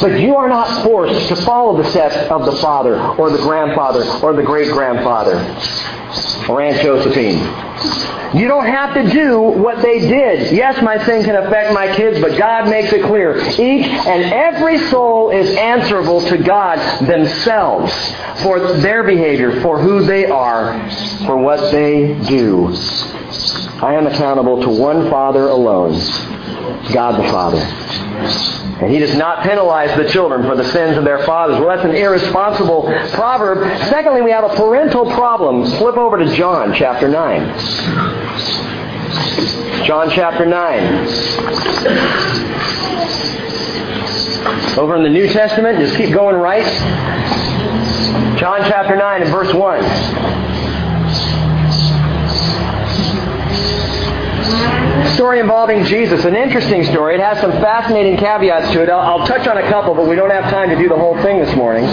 But 0.00 0.20
you 0.20 0.36
are 0.36 0.48
not 0.48 0.84
forced 0.84 1.28
to 1.28 1.36
follow 1.36 1.80
the 1.82 1.88
steps 1.90 2.16
of 2.30 2.44
the 2.44 2.56
father 2.56 3.00
or 3.00 3.30
the 3.30 3.38
grandfather 3.38 4.04
or 4.22 4.32
the 4.32 4.42
great 4.42 4.70
grandfather 4.70 5.36
or 6.48 6.60
Aunt 6.60 6.80
Josephine. 6.82 7.38
You 8.34 8.48
don't 8.48 8.66
have 8.66 8.94
to 8.94 9.08
do 9.10 9.40
what 9.40 9.82
they 9.82 10.00
did. 10.00 10.52
Yes, 10.52 10.82
my 10.82 11.02
sin 11.04 11.24
can 11.24 11.36
affect 11.36 11.72
my 11.72 11.94
kids, 11.94 12.20
but 12.20 12.36
God 12.36 12.68
makes 12.68 12.92
it 12.92 13.04
clear. 13.04 13.38
Each 13.38 13.86
and 13.86 14.24
every 14.32 14.78
soul 14.90 15.30
is 15.30 15.56
answerable 15.56 16.20
to 16.22 16.36
God 16.36 16.78
themselves 17.06 17.92
for 18.42 18.60
their 18.78 19.04
behavior, 19.04 19.60
for 19.62 19.80
who 19.80 20.02
they 20.04 20.26
are, 20.26 20.90
for 21.24 21.36
what 21.36 21.72
they 21.72 22.18
do. 22.26 22.68
I 23.82 23.94
am 23.94 24.06
accountable 24.06 24.60
to 24.62 24.68
one 24.70 25.08
Father 25.10 25.48
alone, 25.48 25.94
God 26.92 27.22
the 27.22 27.28
Father. 27.30 27.58
And 28.80 28.92
he 28.92 28.98
does 28.98 29.16
not 29.16 29.42
penalize 29.42 29.96
the 29.96 30.08
children 30.08 30.42
for 30.42 30.54
the 30.56 30.64
sins 30.70 30.96
of 30.96 31.04
their 31.04 31.24
fathers. 31.24 31.58
Well, 31.58 31.68
that's 31.68 31.84
an 31.84 31.94
irresponsible 31.94 32.82
proverb. 33.12 33.64
Secondly, 33.88 34.22
we 34.22 34.30
have 34.30 34.44
a 34.44 34.54
parental 34.54 35.10
problem. 35.12 35.64
Flip 35.78 35.96
over 35.96 36.18
to 36.18 36.34
John 36.34 36.74
chapter 36.74 37.08
9. 37.08 37.58
John 39.86 40.10
chapter 40.10 40.44
9. 40.44 41.08
Over 44.78 44.96
in 44.96 45.02
the 45.02 45.08
New 45.08 45.28
Testament, 45.28 45.78
just 45.78 45.96
keep 45.96 46.12
going 46.12 46.36
right. 46.36 46.66
John 48.38 48.60
chapter 48.68 48.94
9 48.96 49.22
and 49.22 49.30
verse 49.30 49.54
1. 49.54 49.82
Story 55.16 55.40
involving 55.40 55.84
Jesus, 55.84 56.24
an 56.24 56.36
interesting 56.36 56.84
story. 56.84 57.14
It 57.14 57.20
has 57.20 57.40
some 57.40 57.50
fascinating 57.52 58.18
caveats 58.18 58.70
to 58.72 58.82
it. 58.82 58.90
I'll, 58.90 59.20
I'll, 59.20 59.26
touch 59.26 59.46
on 59.48 59.56
a 59.56 59.68
couple, 59.68 59.94
but 59.94 60.06
we 60.06 60.14
don't 60.14 60.30
have 60.30 60.44
time 60.50 60.68
to 60.68 60.76
do 60.76 60.88
the 60.88 60.96
whole 60.96 61.20
thing 61.22 61.38
this 61.38 61.56
morning. 61.56 61.84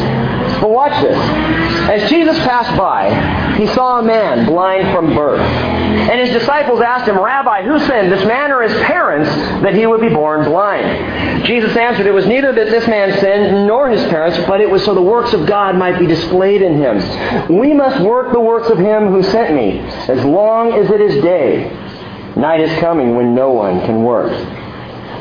But 0.60 0.70
watch 0.70 1.02
this. 1.02 1.18
As 1.90 2.10
Jesus 2.10 2.38
passed 2.40 2.78
by, 2.78 3.56
he 3.56 3.66
saw 3.68 4.00
a 4.00 4.04
man 4.04 4.46
blind 4.46 4.94
from 4.94 5.16
birth. 5.16 5.42
And 5.42 6.20
his 6.20 6.32
disciples 6.32 6.82
asked 6.82 7.08
him, 7.08 7.18
Rabbi, 7.18 7.64
who 7.64 7.80
sinned, 7.80 8.12
this 8.12 8.26
man 8.26 8.52
or 8.52 8.62
his 8.62 8.74
parents, 8.84 9.30
that 9.64 9.74
he 9.74 9.88
would 9.88 10.02
be 10.02 10.10
born 10.10 10.44
blind? 10.44 11.46
Jesus 11.46 11.76
answered, 11.78 12.06
It 12.06 12.14
was 12.14 12.26
neither 12.26 12.52
that 12.52 12.70
this 12.70 12.88
man 12.88 13.18
sinned 13.20 13.68
nor 13.68 13.90
his 13.90 14.02
parents, 14.10 14.38
but 14.48 14.60
it 14.60 14.70
was 14.70 14.84
so 14.84 14.94
the 14.94 15.02
works 15.02 15.34
of 15.34 15.46
God 15.46 15.78
might 15.78 15.98
be 15.98 16.08
displayed 16.08 16.62
in 16.62 16.78
him. 16.78 17.58
We 17.58 17.74
must 17.74 18.04
work 18.04 18.34
the 18.34 18.40
works 18.40 18.70
of 18.70 18.78
him 18.78 19.08
who 19.08 19.24
sent 19.24 19.56
me, 19.56 19.80
as 19.80 20.24
long 20.26 20.74
as 20.74 20.90
it 20.90 21.00
is 21.00 21.22
day. 21.24 21.83
Night 22.36 22.62
is 22.62 22.80
coming 22.80 23.16
when 23.16 23.36
no 23.36 23.52
one 23.52 23.82
can 23.82 24.04
work. 24.04 24.32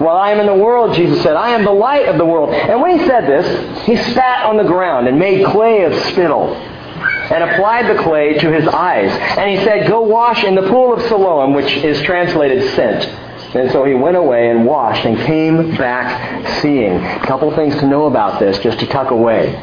While 0.00 0.16
I 0.16 0.30
am 0.32 0.40
in 0.40 0.46
the 0.46 0.54
world, 0.54 0.94
Jesus 0.96 1.22
said, 1.22 1.36
I 1.36 1.50
am 1.50 1.64
the 1.64 1.72
light 1.72 2.08
of 2.08 2.16
the 2.16 2.24
world. 2.24 2.50
And 2.50 2.80
when 2.80 2.98
he 2.98 3.06
said 3.06 3.26
this, 3.26 3.84
he 3.84 3.96
spat 3.96 4.46
on 4.46 4.56
the 4.56 4.64
ground 4.64 5.06
and 5.06 5.18
made 5.18 5.44
clay 5.46 5.84
of 5.84 5.94
spittle 6.06 6.54
and 6.54 7.44
applied 7.44 7.88
the 7.88 8.02
clay 8.02 8.38
to 8.38 8.52
his 8.52 8.66
eyes. 8.68 9.10
And 9.38 9.50
he 9.50 9.64
said, 9.64 9.88
Go 9.88 10.02
wash 10.02 10.44
in 10.44 10.54
the 10.54 10.68
pool 10.68 10.92
of 10.94 11.02
Siloam, 11.02 11.54
which 11.54 11.70
is 11.72 12.00
translated 12.02 12.74
sent. 12.74 13.04
And 13.54 13.70
so 13.70 13.84
he 13.84 13.94
went 13.94 14.16
away 14.16 14.50
and 14.50 14.64
washed 14.64 15.04
and 15.04 15.16
came 15.18 15.76
back 15.76 16.62
seeing. 16.62 17.04
A 17.04 17.26
couple 17.26 17.54
things 17.54 17.76
to 17.76 17.86
know 17.86 18.06
about 18.06 18.40
this, 18.40 18.58
just 18.58 18.80
to 18.80 18.86
tuck 18.86 19.10
away. 19.10 19.54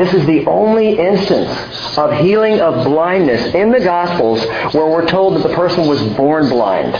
This 0.00 0.14
is 0.14 0.24
the 0.24 0.46
only 0.46 0.98
instance 0.98 1.50
of 1.98 2.10
healing 2.20 2.58
of 2.58 2.86
blindness 2.86 3.54
in 3.54 3.70
the 3.70 3.80
Gospels 3.80 4.42
where 4.72 4.86
we're 4.86 5.06
told 5.06 5.36
that 5.36 5.46
the 5.46 5.54
person 5.54 5.86
was 5.86 6.02
born 6.14 6.48
blind. 6.48 6.94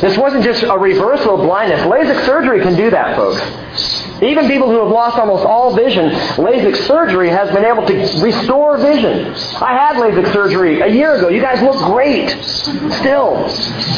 This 0.00 0.18
wasn't 0.18 0.44
just 0.44 0.62
a 0.62 0.76
reversal 0.76 1.34
of 1.34 1.46
blindness. 1.46 1.80
LASIK 1.82 2.26
surgery 2.26 2.60
can 2.60 2.76
do 2.76 2.90
that, 2.90 3.16
folks. 3.16 3.40
Even 4.22 4.46
people 4.46 4.68
who 4.70 4.78
have 4.78 4.88
lost 4.88 5.18
almost 5.18 5.44
all 5.44 5.74
vision, 5.74 6.10
LASIK 6.10 6.76
surgery 6.86 7.28
has 7.28 7.50
been 7.50 7.64
able 7.64 7.84
to 7.86 7.94
restore 8.22 8.76
vision. 8.78 9.34
I 9.60 9.72
had 9.72 9.96
LASIK 9.96 10.32
surgery 10.32 10.80
a 10.80 10.86
year 10.86 11.16
ago. 11.16 11.28
You 11.28 11.40
guys 11.40 11.60
look 11.62 11.78
great. 11.86 12.30
Still. 13.00 13.34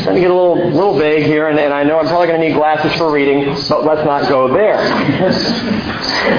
Let 0.05 0.15
me 0.15 0.21
get 0.21 0.31
a 0.31 0.35
little, 0.35 0.71
little 0.71 0.99
vague 0.99 1.25
here, 1.27 1.49
and, 1.49 1.59
and 1.59 1.75
I 1.75 1.83
know 1.83 1.99
I'm 1.99 2.07
probably 2.07 2.29
going 2.29 2.41
to 2.41 2.49
need 2.49 2.55
glasses 2.55 2.95
for 2.95 3.11
reading, 3.11 3.55
but 3.69 3.85
let's 3.85 4.05
not 4.05 4.29
go 4.29 4.53
there. 4.53 4.79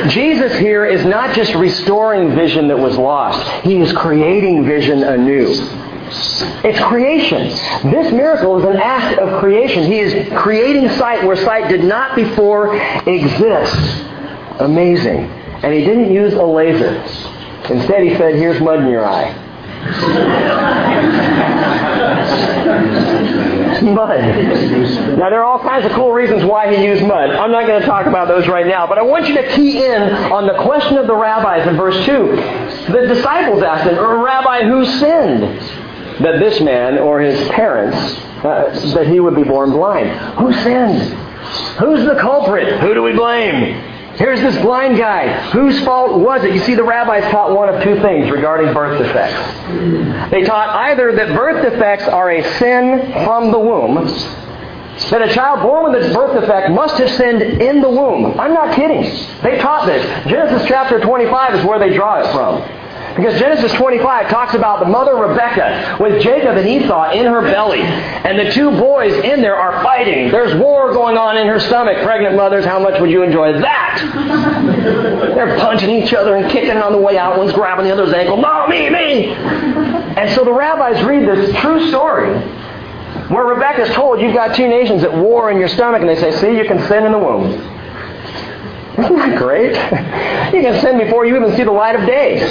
Jesus 0.09 0.57
here 0.57 0.85
is 0.85 1.05
not 1.05 1.35
just 1.35 1.53
restoring 1.53 2.33
vision 2.33 2.67
that 2.69 2.79
was 2.79 2.97
lost. 2.97 3.47
He 3.63 3.79
is 3.81 3.91
creating 3.93 4.65
vision 4.65 5.03
anew. 5.03 5.53
It's 6.07 6.79
creation. 6.81 7.47
This 7.91 8.11
miracle 8.11 8.57
is 8.59 8.65
an 8.65 8.77
act 8.77 9.19
of 9.19 9.39
creation. 9.39 9.83
He 9.83 9.99
is 9.99 10.33
creating 10.37 10.89
sight 10.97 11.25
where 11.25 11.35
sight 11.35 11.69
did 11.69 11.83
not 11.83 12.15
before 12.15 12.75
exist. 13.07 14.05
Amazing. 14.59 15.25
And 15.63 15.73
he 15.73 15.83
didn't 15.83 16.11
use 16.11 16.33
a 16.33 16.43
laser. 16.43 16.95
Instead, 17.69 18.03
he 18.03 18.15
said, 18.15 18.35
Here's 18.35 18.61
mud 18.61 18.81
in 18.81 18.89
your 18.89 19.05
eye. 19.05 19.41
mud. 23.81 24.19
Now, 25.17 25.29
there 25.29 25.41
are 25.41 25.45
all 25.45 25.59
kinds 25.59 25.85
of 25.85 25.91
cool 25.93 26.11
reasons 26.11 26.43
why 26.43 26.73
he 26.73 26.85
used 26.85 27.03
mud. 27.03 27.31
I'm 27.31 27.51
not 27.51 27.67
going 27.67 27.81
to 27.81 27.87
talk 27.87 28.05
about 28.05 28.27
those 28.27 28.47
right 28.47 28.67
now, 28.67 28.87
but 28.87 28.97
I 28.97 29.01
want 29.01 29.27
you 29.27 29.35
to 29.35 29.55
key 29.55 29.83
in 29.83 30.01
on 30.31 30.47
the 30.47 30.61
question 30.63 30.97
of 30.97 31.07
the 31.07 31.15
rabbis 31.15 31.67
in 31.67 31.75
verse 31.75 32.05
2. 32.05 32.91
The 32.91 33.07
disciples 33.07 33.63
asked 33.63 33.89
him, 33.89 33.97
Rabbi, 33.97 34.63
who 34.63 34.85
sinned? 34.85 35.84
That 36.21 36.39
this 36.39 36.61
man 36.61 36.97
or 36.97 37.19
his 37.19 37.47
parents 37.49 37.97
uh, 38.43 38.93
that 38.93 39.07
he 39.07 39.19
would 39.19 39.35
be 39.35 39.43
born 39.43 39.71
blind. 39.71 40.09
Who 40.37 40.53
sinned? 40.63 41.01
Who's 41.79 42.05
the 42.05 42.15
culprit? 42.19 42.79
Who 42.79 42.93
do 42.93 43.03
we 43.03 43.13
blame? 43.13 43.93
Here's 44.15 44.39
this 44.39 44.55
blind 44.61 44.97
guy. 44.97 45.49
Whose 45.51 45.83
fault 45.83 46.19
was 46.19 46.43
it? 46.43 46.53
You 46.53 46.61
see, 46.61 46.73
the 46.73 46.83
rabbis 46.83 47.29
taught 47.31 47.53
one 47.53 47.67
of 47.67 47.83
two 47.83 47.99
things 48.01 48.31
regarding 48.31 48.73
birth 48.73 48.97
defects. 48.97 50.31
They 50.31 50.43
taught 50.43 50.69
either 50.69 51.13
that 51.15 51.35
birth 51.35 51.69
defects 51.69 52.07
are 52.07 52.31
a 52.31 52.41
sin 52.57 53.11
from 53.25 53.51
the 53.51 53.59
womb, 53.59 53.95
that 55.09 55.21
a 55.21 55.33
child 55.33 55.61
born 55.61 55.91
with 55.91 56.09
a 56.09 56.13
birth 56.13 56.39
defect 56.39 56.71
must 56.71 56.97
have 56.97 57.09
sinned 57.11 57.41
in 57.41 57.81
the 57.81 57.89
womb. 57.89 58.39
I'm 58.39 58.53
not 58.53 58.73
kidding. 58.73 59.03
They 59.43 59.57
taught 59.57 59.85
this. 59.85 60.05
Genesis 60.27 60.65
chapter 60.67 61.01
25 61.01 61.55
is 61.55 61.65
where 61.65 61.77
they 61.77 61.93
draw 61.93 62.21
it 62.21 62.31
from. 62.31 62.84
Because 63.15 63.39
Genesis 63.39 63.71
25 63.73 64.29
talks 64.29 64.55
about 64.55 64.81
the 64.81 64.85
mother 64.85 65.15
Rebecca 65.15 65.97
with 66.01 66.21
Jacob 66.21 66.57
and 66.57 66.67
Esau 66.67 67.11
in 67.11 67.25
her 67.25 67.41
belly. 67.41 67.81
And 67.81 68.37
the 68.37 68.51
two 68.51 68.71
boys 68.71 69.13
in 69.13 69.41
there 69.41 69.55
are 69.55 69.81
fighting. 69.83 70.31
There's 70.31 70.53
war 70.59 70.91
going 70.91 71.17
on 71.17 71.37
in 71.37 71.47
her 71.47 71.59
stomach. 71.59 72.03
Pregnant 72.03 72.35
mothers, 72.35 72.65
how 72.65 72.77
much 72.79 72.99
would 72.99 73.09
you 73.09 73.23
enjoy 73.23 73.53
that? 73.53 75.31
They're 75.35 75.57
punching 75.59 75.89
each 75.89 76.13
other 76.13 76.35
and 76.35 76.51
kicking 76.51 76.77
on 76.77 76.91
the 76.91 76.97
way 76.97 77.17
out. 77.17 77.37
One's 77.37 77.53
grabbing 77.53 77.85
the 77.85 77.91
other's 77.91 78.13
ankle. 78.13 78.35
No, 78.35 78.67
me, 78.67 78.89
me! 78.89 79.27
And 79.27 80.33
so 80.35 80.43
the 80.43 80.53
rabbis 80.53 81.01
read 81.03 81.25
this 81.25 81.55
true 81.61 81.87
story 81.87 82.37
where 83.29 83.45
Rebecca's 83.45 83.89
told 83.95 84.19
you've 84.19 84.33
got 84.35 84.55
two 84.55 84.67
nations 84.67 85.03
at 85.03 85.15
war 85.15 85.49
in 85.51 85.57
your 85.57 85.69
stomach, 85.69 86.01
and 86.01 86.09
they 86.09 86.19
say, 86.19 86.31
see, 86.31 86.57
you 86.57 86.65
can 86.65 86.85
sin 86.87 87.05
in 87.05 87.11
the 87.11 87.17
womb. 87.17 87.53
Isn't 88.97 89.15
that 89.15 89.37
great? 89.37 89.75
You 90.53 90.61
can 90.61 90.79
sin 90.81 90.97
before 90.97 91.25
you 91.25 91.35
even 91.35 91.55
see 91.55 91.63
the 91.63 91.71
light 91.71 91.95
of 91.95 92.05
day. 92.05 92.41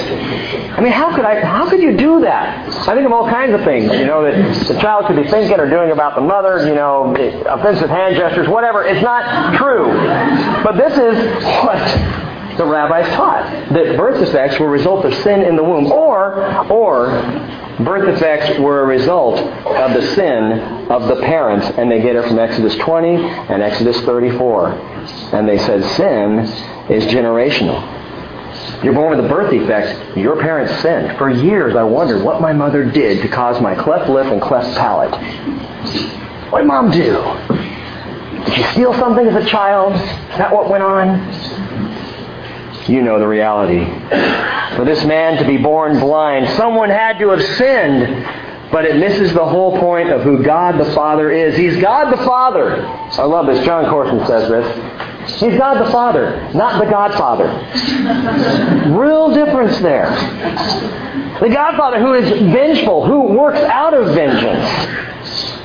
I 0.73 0.81
mean, 0.81 0.93
how 0.93 1.15
could 1.15 1.25
I? 1.25 1.41
How 1.41 1.69
could 1.69 1.81
you 1.81 1.97
do 1.97 2.21
that? 2.21 2.69
I 2.87 2.95
think 2.95 3.07
of 3.07 3.13
all 3.13 3.29
kinds 3.29 3.55
of 3.55 3.65
things. 3.65 3.93
You 3.93 4.05
know 4.05 4.23
that 4.23 4.67
the 4.67 4.79
child 4.81 5.07
could 5.07 5.17
be 5.17 5.29
thinking 5.31 5.59
or 5.59 5.69
doing 5.69 5.91
about 5.91 6.15
the 6.15 6.21
mother. 6.21 6.67
You 6.67 6.75
know, 6.75 7.15
offensive 7.47 7.89
hand 7.89 8.17
gestures, 8.17 8.49
whatever. 8.49 8.85
It's 8.85 9.03
not 9.03 9.57
true. 9.57 9.87
But 10.63 10.77
this 10.77 10.93
is 10.93 11.45
what 11.65 12.59
the 12.59 12.67
rabbis 12.67 13.09
taught 13.15 13.51
that 13.73 13.97
birth 13.97 14.25
defects 14.25 14.61
were 14.61 14.67
a 14.67 14.71
result 14.71 15.05
of 15.05 15.15
sin 15.23 15.43
in 15.43 15.57
the 15.57 15.65
womb, 15.65 15.91
or 15.91 16.45
or 16.71 17.09
birth 17.81 18.07
defects 18.07 18.59
were 18.59 18.83
a 18.83 18.87
result 18.87 19.39
of 19.39 19.95
the 19.95 20.15
sin 20.15 20.53
of 20.91 21.09
the 21.09 21.17
parents, 21.23 21.67
and 21.79 21.91
they 21.91 22.01
get 22.01 22.17
it 22.17 22.27
from 22.29 22.39
Exodus 22.39 22.77
20 22.77 23.17
and 23.17 23.63
Exodus 23.63 24.01
34. 24.03 24.71
And 25.35 25.49
they 25.49 25.59
said 25.59 25.85
sin 25.97 26.39
is 26.91 27.05
generational. 27.07 27.83
You're 28.85 28.95
born 28.95 29.17
with 29.17 29.25
a 29.25 29.29
birth 29.29 29.51
defect. 29.51 30.17
Your 30.17 30.41
parents 30.41 30.83
sinned. 30.83 31.17
For 31.17 31.31
years, 31.31 31.75
I 31.75 31.83
wondered 31.83 32.23
what 32.23 32.41
my 32.41 32.53
mother 32.53 32.85
did 32.85 33.23
to 33.23 33.29
cause 33.29 33.61
my 33.61 33.75
cleft 33.75 34.11
lip 34.11 34.27
and 34.27 34.41
cleft 34.43 34.77
palate. 34.77 35.13
What 36.51 36.61
did 36.61 36.67
mom 36.67 36.91
do? 36.91 37.23
Did 38.45 38.55
she 38.55 38.63
steal 38.73 38.93
something 38.95 39.27
as 39.27 39.43
a 39.43 39.49
child? 39.49 39.95
Is 39.95 40.39
that 40.39 40.53
what 40.53 40.69
went 40.69 40.83
on? 40.83 41.19
You 42.87 43.01
know 43.01 43.19
the 43.19 43.27
reality. 43.27 43.81
For 44.77 44.85
this 44.85 45.05
man 45.05 45.39
to 45.39 45.47
be 45.47 45.57
born 45.57 46.01
blind, 46.01 46.49
someone 46.57 46.91
had 46.91 47.19
to 47.19 47.31
have 47.31 47.43
sinned. 47.57 48.43
But 48.73 48.87
it 48.87 48.97
misses 48.97 49.33
the 49.33 49.45
whole 49.45 49.79
point 49.79 50.11
of 50.11 50.23
who 50.23 50.43
God 50.43 50.81
the 50.81 50.93
Father 50.95 51.31
is. 51.31 51.57
He's 51.57 51.77
God 51.81 52.11
the 52.11 52.25
Father. 52.25 52.85
I 52.85 53.23
love 53.23 53.47
this. 53.47 53.65
Jon 53.65 53.89
Courson 53.89 54.27
says 54.27 54.49
this. 54.49 55.41
He's 55.41 55.57
God 55.57 55.85
the 55.85 55.91
Father, 55.91 56.51
not 56.55 56.83
the 56.83 56.91
Godfather. 56.91 57.47
Real 58.99 59.33
difference 59.33 59.79
there. 59.79 60.11
The 61.41 61.49
Godfather, 61.49 62.01
who 62.01 62.15
is 62.15 62.29
vengeful, 62.53 63.07
who 63.07 63.33
works 63.35 63.61
out 63.61 63.95
of 63.95 64.15
vengeance, 64.15 64.65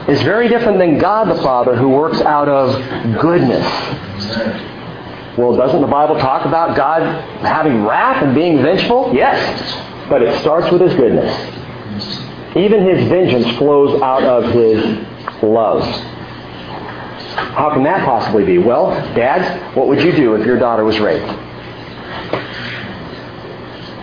is 0.07 0.21
very 0.23 0.47
different 0.47 0.77
than 0.77 0.97
God 0.97 1.29
the 1.29 1.41
Father, 1.41 1.75
who 1.75 1.89
works 1.89 2.21
out 2.21 2.47
of 2.47 3.19
goodness. 3.19 3.65
Well, 5.39 5.55
doesn't 5.55 5.79
the 5.79 5.87
Bible 5.87 6.19
talk 6.19 6.45
about 6.45 6.75
God 6.75 7.01
having 7.39 7.85
wrath 7.85 8.21
and 8.21 8.35
being 8.35 8.61
vengeful? 8.61 9.13
Yes. 9.13 9.39
But 10.09 10.21
it 10.21 10.37
starts 10.41 10.69
with 10.69 10.81
His 10.81 10.93
goodness. 10.95 11.31
Even 12.57 12.83
His 12.83 13.07
vengeance 13.07 13.57
flows 13.57 14.01
out 14.01 14.21
of 14.23 14.51
His 14.51 14.83
love. 15.41 15.81
How 17.55 17.71
can 17.73 17.83
that 17.83 18.03
possibly 18.03 18.43
be? 18.43 18.57
Well, 18.57 18.89
dads, 19.15 19.77
what 19.77 19.87
would 19.87 20.01
you 20.01 20.11
do 20.11 20.35
if 20.35 20.45
your 20.45 20.59
daughter 20.59 20.83
was 20.83 20.99
raped? 20.99 21.25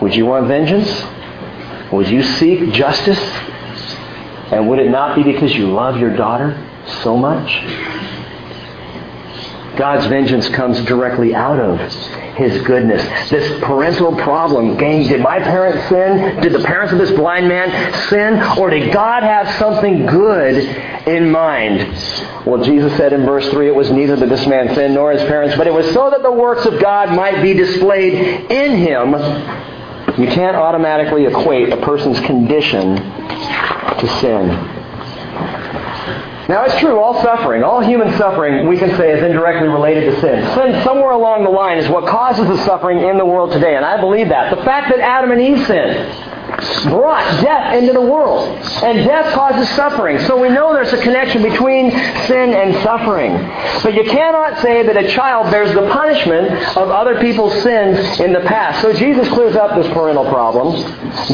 Would 0.01 0.15
you 0.15 0.25
want 0.25 0.49
vengeance? 0.49 0.89
Would 1.93 2.09
you 2.09 2.23
seek 2.23 2.73
justice? 2.73 3.21
And 4.53 4.71
would 4.71 4.79
it 4.79 4.91
not 4.91 5.17
be 5.17 5.23
because 5.23 5.55
you 5.55 5.71
love 5.71 5.99
your 5.99 6.17
daughter 6.17 6.57
so 7.03 7.15
much? 7.15 7.96
God's 9.77 10.07
vengeance 10.07 10.49
comes 10.49 10.81
directly 10.83 11.35
out 11.35 11.61
of 11.61 11.79
His 12.37 12.63
goodness. 12.63 13.03
This 13.31 13.61
parental 13.63 14.17
problem, 14.17 14.77
gang, 14.77 15.07
did 15.07 15.21
my 15.21 15.39
parents 15.39 15.89
sin? 15.89 16.41
Did 16.41 16.53
the 16.53 16.65
parents 16.65 16.93
of 16.93 16.99
this 16.99 17.11
blind 17.13 17.49
man 17.49 17.71
sin? 18.09 18.41
Or 18.59 18.71
did 18.71 18.93
God 18.93 19.23
have 19.23 19.59
something 19.59 20.07
good 20.07 20.57
in 21.07 21.31
mind? 21.31 21.81
Well, 22.47 22.63
Jesus 22.63 22.97
said 22.97 23.13
in 23.13 23.27
verse 23.27 23.49
3, 23.51 23.69
it 23.69 23.75
was 23.75 23.91
neither 23.91 24.17
that 24.17 24.29
this 24.29 24.47
man 24.47 24.75
sinned 24.75 24.95
nor 24.95 25.13
his 25.13 25.23
parents, 25.23 25.57
but 25.57 25.67
it 25.67 25.73
was 25.73 25.87
so 25.93 26.11
that 26.11 26.23
the 26.23 26.33
works 26.33 26.65
of 26.65 26.81
God 26.81 27.15
might 27.15 27.43
be 27.43 27.55
displayed 27.55 28.51
in 28.51 28.77
him. 28.79 29.13
You 30.19 30.29
can't 30.29 30.57
automatically 30.57 31.27
equate 31.27 31.73
a 31.73 31.77
person's 31.79 32.21
condition 32.21 32.97
to 32.97 34.19
sin. 34.21 34.76
Now 36.49 36.65
it's 36.65 36.79
true, 36.79 37.01
all 37.01 37.21
suffering, 37.23 37.65
all 37.65 37.81
human 37.81 38.17
suffering, 38.17 38.69
we 38.69 38.79
can 38.79 38.97
say 38.97 39.11
is 39.11 39.23
indirectly 39.23 39.69
related 39.69 40.15
to 40.15 40.21
sin. 40.21 40.55
Sin 40.55 40.85
somewhere 40.85 41.11
along 41.11 41.43
the 41.43 41.51
line 41.51 41.79
is 41.79 41.89
what 41.89 42.07
causes 42.07 42.47
the 42.47 42.65
suffering 42.65 43.01
in 43.01 43.19
the 43.19 43.27
world 43.27 43.53
today, 43.53 43.75
and 43.75 43.85
I 43.85 44.01
believe 44.01 44.29
that. 44.29 44.55
The 44.55 44.63
fact 44.63 44.91
that 44.91 45.01
Adam 45.01 45.33
and 45.33 45.41
Eve 45.41 45.67
sinned 45.67 46.36
brought 46.85 47.25
death 47.43 47.75
into 47.75 47.93
the 47.93 48.01
world, 48.01 48.49
and 48.83 49.07
death 49.07 49.35
causes 49.35 49.69
suffering. 49.77 50.19
So 50.21 50.41
we 50.41 50.49
know 50.49 50.73
there's 50.73 50.93
a 50.93 51.03
connection 51.03 51.43
between 51.43 51.91
sin 51.91 52.55
and 52.55 52.75
suffering. 52.83 53.33
But 53.83 53.95
you 53.95 54.05
cannot 54.05 54.61
say 54.63 54.83
that 54.83 54.97
a 54.97 55.09
child 55.09 55.51
bears 55.51 55.75
the 55.75 55.89
punishment 55.91 56.51
of 56.77 56.89
other 56.91 57.21
people's 57.21 57.53
sins 57.63 58.21
in 58.21 58.33
the 58.33 58.41
past. 58.41 58.83
So 58.83 58.93
Jesus 58.93 59.29
clears 59.29 59.57
up 59.57 59.77
this 59.77 59.93
parental 59.93 60.25
problem. 60.25 60.83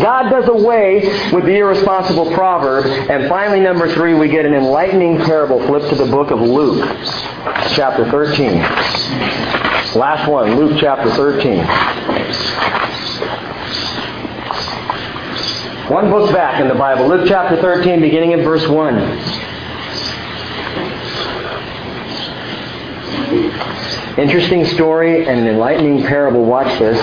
God 0.00 0.30
does 0.30 0.48
away 0.48 1.00
with 1.32 1.44
the 1.44 1.56
irresponsible 1.56 2.32
proverb. 2.32 2.86
And 2.86 3.28
finally, 3.28 3.60
number 3.60 3.92
three, 3.94 4.14
we 4.14 4.28
get 4.28 4.44
an 4.44 4.54
enlightening 4.54 5.18
parable. 5.18 5.64
Flip 5.66 5.88
to 5.90 5.94
the 5.94 6.10
book 6.10 6.30
of 6.30 6.40
Luke, 6.40 6.84
chapter 7.74 8.10
13. 8.10 8.58
Last 9.94 10.28
one, 10.28 10.56
Luke 10.56 10.78
chapter 10.80 11.10
13. 11.10 12.81
One 15.92 16.10
book 16.10 16.32
back 16.32 16.58
in 16.58 16.68
the 16.68 16.74
Bible, 16.74 17.06
Luke 17.06 17.28
chapter 17.28 17.60
13, 17.60 18.00
beginning 18.00 18.32
in 18.32 18.42
verse 18.42 18.66
1. 18.66 18.96
Interesting 24.18 24.64
story 24.68 25.26
and 25.26 25.38
an 25.40 25.46
enlightening 25.46 26.02
parable. 26.04 26.46
Watch 26.46 26.78
this. 26.78 26.98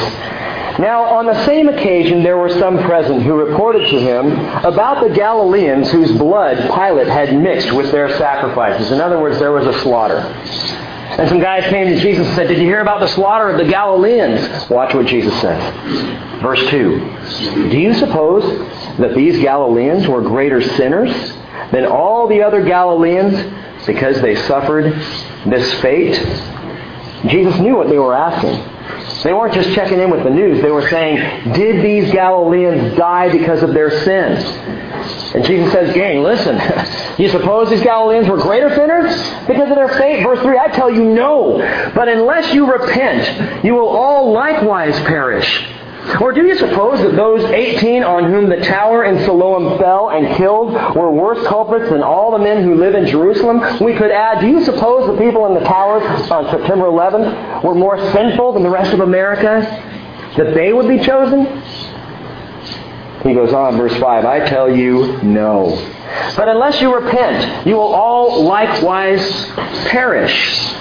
Now, 0.80 1.04
on 1.04 1.28
the 1.28 1.46
same 1.46 1.70
occasion, 1.70 2.24
there 2.24 2.40
were 2.40 2.50
some 2.50 2.80
present 2.80 3.22
who 3.22 3.36
reported 3.36 3.88
to 3.92 4.00
him 4.00 4.32
about 4.66 5.08
the 5.08 5.14
Galileans 5.14 5.92
whose 5.92 6.12
blood 6.18 6.58
Pilate 6.74 7.10
had 7.10 7.38
mixed 7.40 7.72
with 7.72 7.92
their 7.92 8.10
sacrifices. 8.18 8.90
In 8.90 9.00
other 9.00 9.20
words, 9.20 9.38
there 9.38 9.52
was 9.52 9.68
a 9.68 9.80
slaughter. 9.82 10.18
And 11.20 11.28
some 11.30 11.40
guys 11.40 11.70
came 11.70 11.88
to 11.88 12.00
Jesus 12.00 12.26
and 12.26 12.36
said, 12.36 12.48
Did 12.48 12.58
you 12.58 12.66
hear 12.66 12.82
about 12.82 13.02
the 13.02 13.08
slaughter 13.10 13.50
of 13.50 13.58
the 13.58 13.66
Galileans? 13.70 14.70
Watch 14.70 14.96
what 14.96 15.06
Jesus 15.06 15.34
says. 15.42 16.42
Verse 16.42 16.66
2. 16.70 17.70
Do 17.70 17.78
you 17.78 17.94
suppose 17.94 18.44
that 19.00 19.16
these 19.16 19.40
Galileans 19.42 20.08
were 20.08 20.22
greater 20.22 20.62
sinners 20.62 21.12
than 21.72 21.86
all 21.86 22.28
the 22.28 22.42
other 22.42 22.64
Galileans 22.64 23.86
because 23.86 24.22
they 24.22 24.36
suffered 24.36 24.94
this 25.46 25.74
fate? 25.82 26.16
Jesus 27.28 27.60
knew 27.60 27.76
what 27.76 27.90
they 27.90 28.00
were 28.00 28.16
asking. 28.16 28.64
They 29.24 29.34
weren't 29.34 29.54
just 29.54 29.74
checking 29.74 30.00
in 30.00 30.10
with 30.10 30.24
the 30.24 30.30
news. 30.30 30.62
They 30.62 30.72
were 30.72 30.88
saying, 30.90 31.54
Did 31.54 31.84
these 31.84 32.12
Galileans 32.14 32.98
die 32.98 33.30
because 33.32 33.64
of 33.64 33.74
their 33.74 33.92
sins? 34.04 34.46
And 35.36 35.44
Jesus 35.44 35.72
says, 35.74 35.94
Gang, 35.94 36.24
listen, 36.24 36.58
you 37.22 37.30
suppose 37.30 37.70
these 37.70 37.84
Galileans 37.84 38.28
were 38.30 38.38
greater 38.38 38.74
sinners 38.74 39.12
because 39.48 39.70
of 39.70 39.76
their 39.76 39.90
fate? 39.90 40.24
Verse 40.24 40.40
3, 40.40 40.58
I 40.58 40.68
tell 40.70 40.90
you 40.90 41.04
no. 41.04 41.58
But 41.94 42.08
unless 42.08 42.54
you 42.54 42.72
repent, 42.72 43.64
you 43.64 43.74
will 43.74 43.90
all 43.90 44.32
likewise 44.32 44.98
perish. 45.02 45.66
Or 46.22 46.32
do 46.32 46.46
you 46.46 46.58
suppose 46.58 47.00
that 47.02 47.16
those 47.16 47.44
18 47.44 48.04
on 48.04 48.32
whom 48.32 48.50
the 48.50 48.58
tower 48.58 49.06
in 49.06 49.20
Siloam 49.26 49.78
fell 49.78 50.10
and 50.10 50.36
killed 50.38 50.74
were 50.96 51.12
worse 51.12 51.46
culprits 51.48 51.90
than 51.90 52.02
all 52.02 52.32
the 52.32 52.40
men 52.40 52.64
who 52.64 52.76
live 52.76 52.96
in 52.96 53.06
Jerusalem? 53.06 53.60
We 53.80 53.94
could 53.96 54.12
add, 54.12 54.42
do 54.42 54.48
you 54.48 54.64
suppose 54.64 55.08
the 55.08 55.24
people 55.24 55.46
in 55.46 55.54
the 55.54 55.68
towers 55.68 56.04
on 56.32 56.50
September 56.50 56.86
11th 56.86 57.64
were 57.64 57.76
more 57.76 57.98
sinful 58.12 58.54
than 58.54 58.64
the 58.64 58.70
rest 58.70 58.94
of 58.94 59.02
America? 59.02 59.62
That 60.38 60.54
they 60.54 60.74
would 60.74 60.88
be 60.88 61.00
chosen? 61.04 61.46
He 63.24 63.34
goes 63.34 63.54
on, 63.54 63.78
verse 63.78 63.96
5, 63.98 64.26
I 64.26 64.48
tell 64.48 64.74
you, 64.74 65.22
no. 65.22 65.76
But 66.36 66.48
unless 66.48 66.82
you 66.82 66.94
repent, 66.96 67.68
you 67.68 67.76
will 67.76 67.94
all 67.94 68.44
likewise 68.44 69.46
perish. 69.88 70.74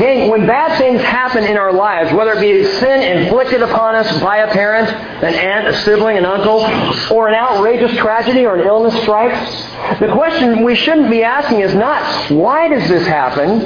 Gang, 0.00 0.30
when 0.30 0.46
bad 0.46 0.78
things 0.78 1.02
happen 1.02 1.44
in 1.44 1.58
our 1.58 1.74
lives, 1.74 2.10
whether 2.14 2.32
it 2.32 2.40
be 2.40 2.64
sin 2.64 3.02
inflicted 3.18 3.60
upon 3.60 3.94
us 3.94 4.20
by 4.22 4.38
a 4.38 4.50
parent, 4.50 4.88
an 4.88 5.34
aunt, 5.34 5.66
a 5.66 5.74
sibling, 5.82 6.16
an 6.16 6.24
uncle, 6.24 6.60
or 7.14 7.28
an 7.28 7.34
outrageous 7.34 7.94
tragedy 7.98 8.46
or 8.46 8.56
an 8.56 8.66
illness 8.66 8.98
strikes, 9.02 9.38
the 10.00 10.10
question 10.10 10.64
we 10.64 10.74
shouldn't 10.74 11.10
be 11.10 11.22
asking 11.22 11.60
is 11.60 11.74
not, 11.74 12.30
why 12.30 12.66
does 12.68 12.88
this 12.88 13.06
happen? 13.06 13.58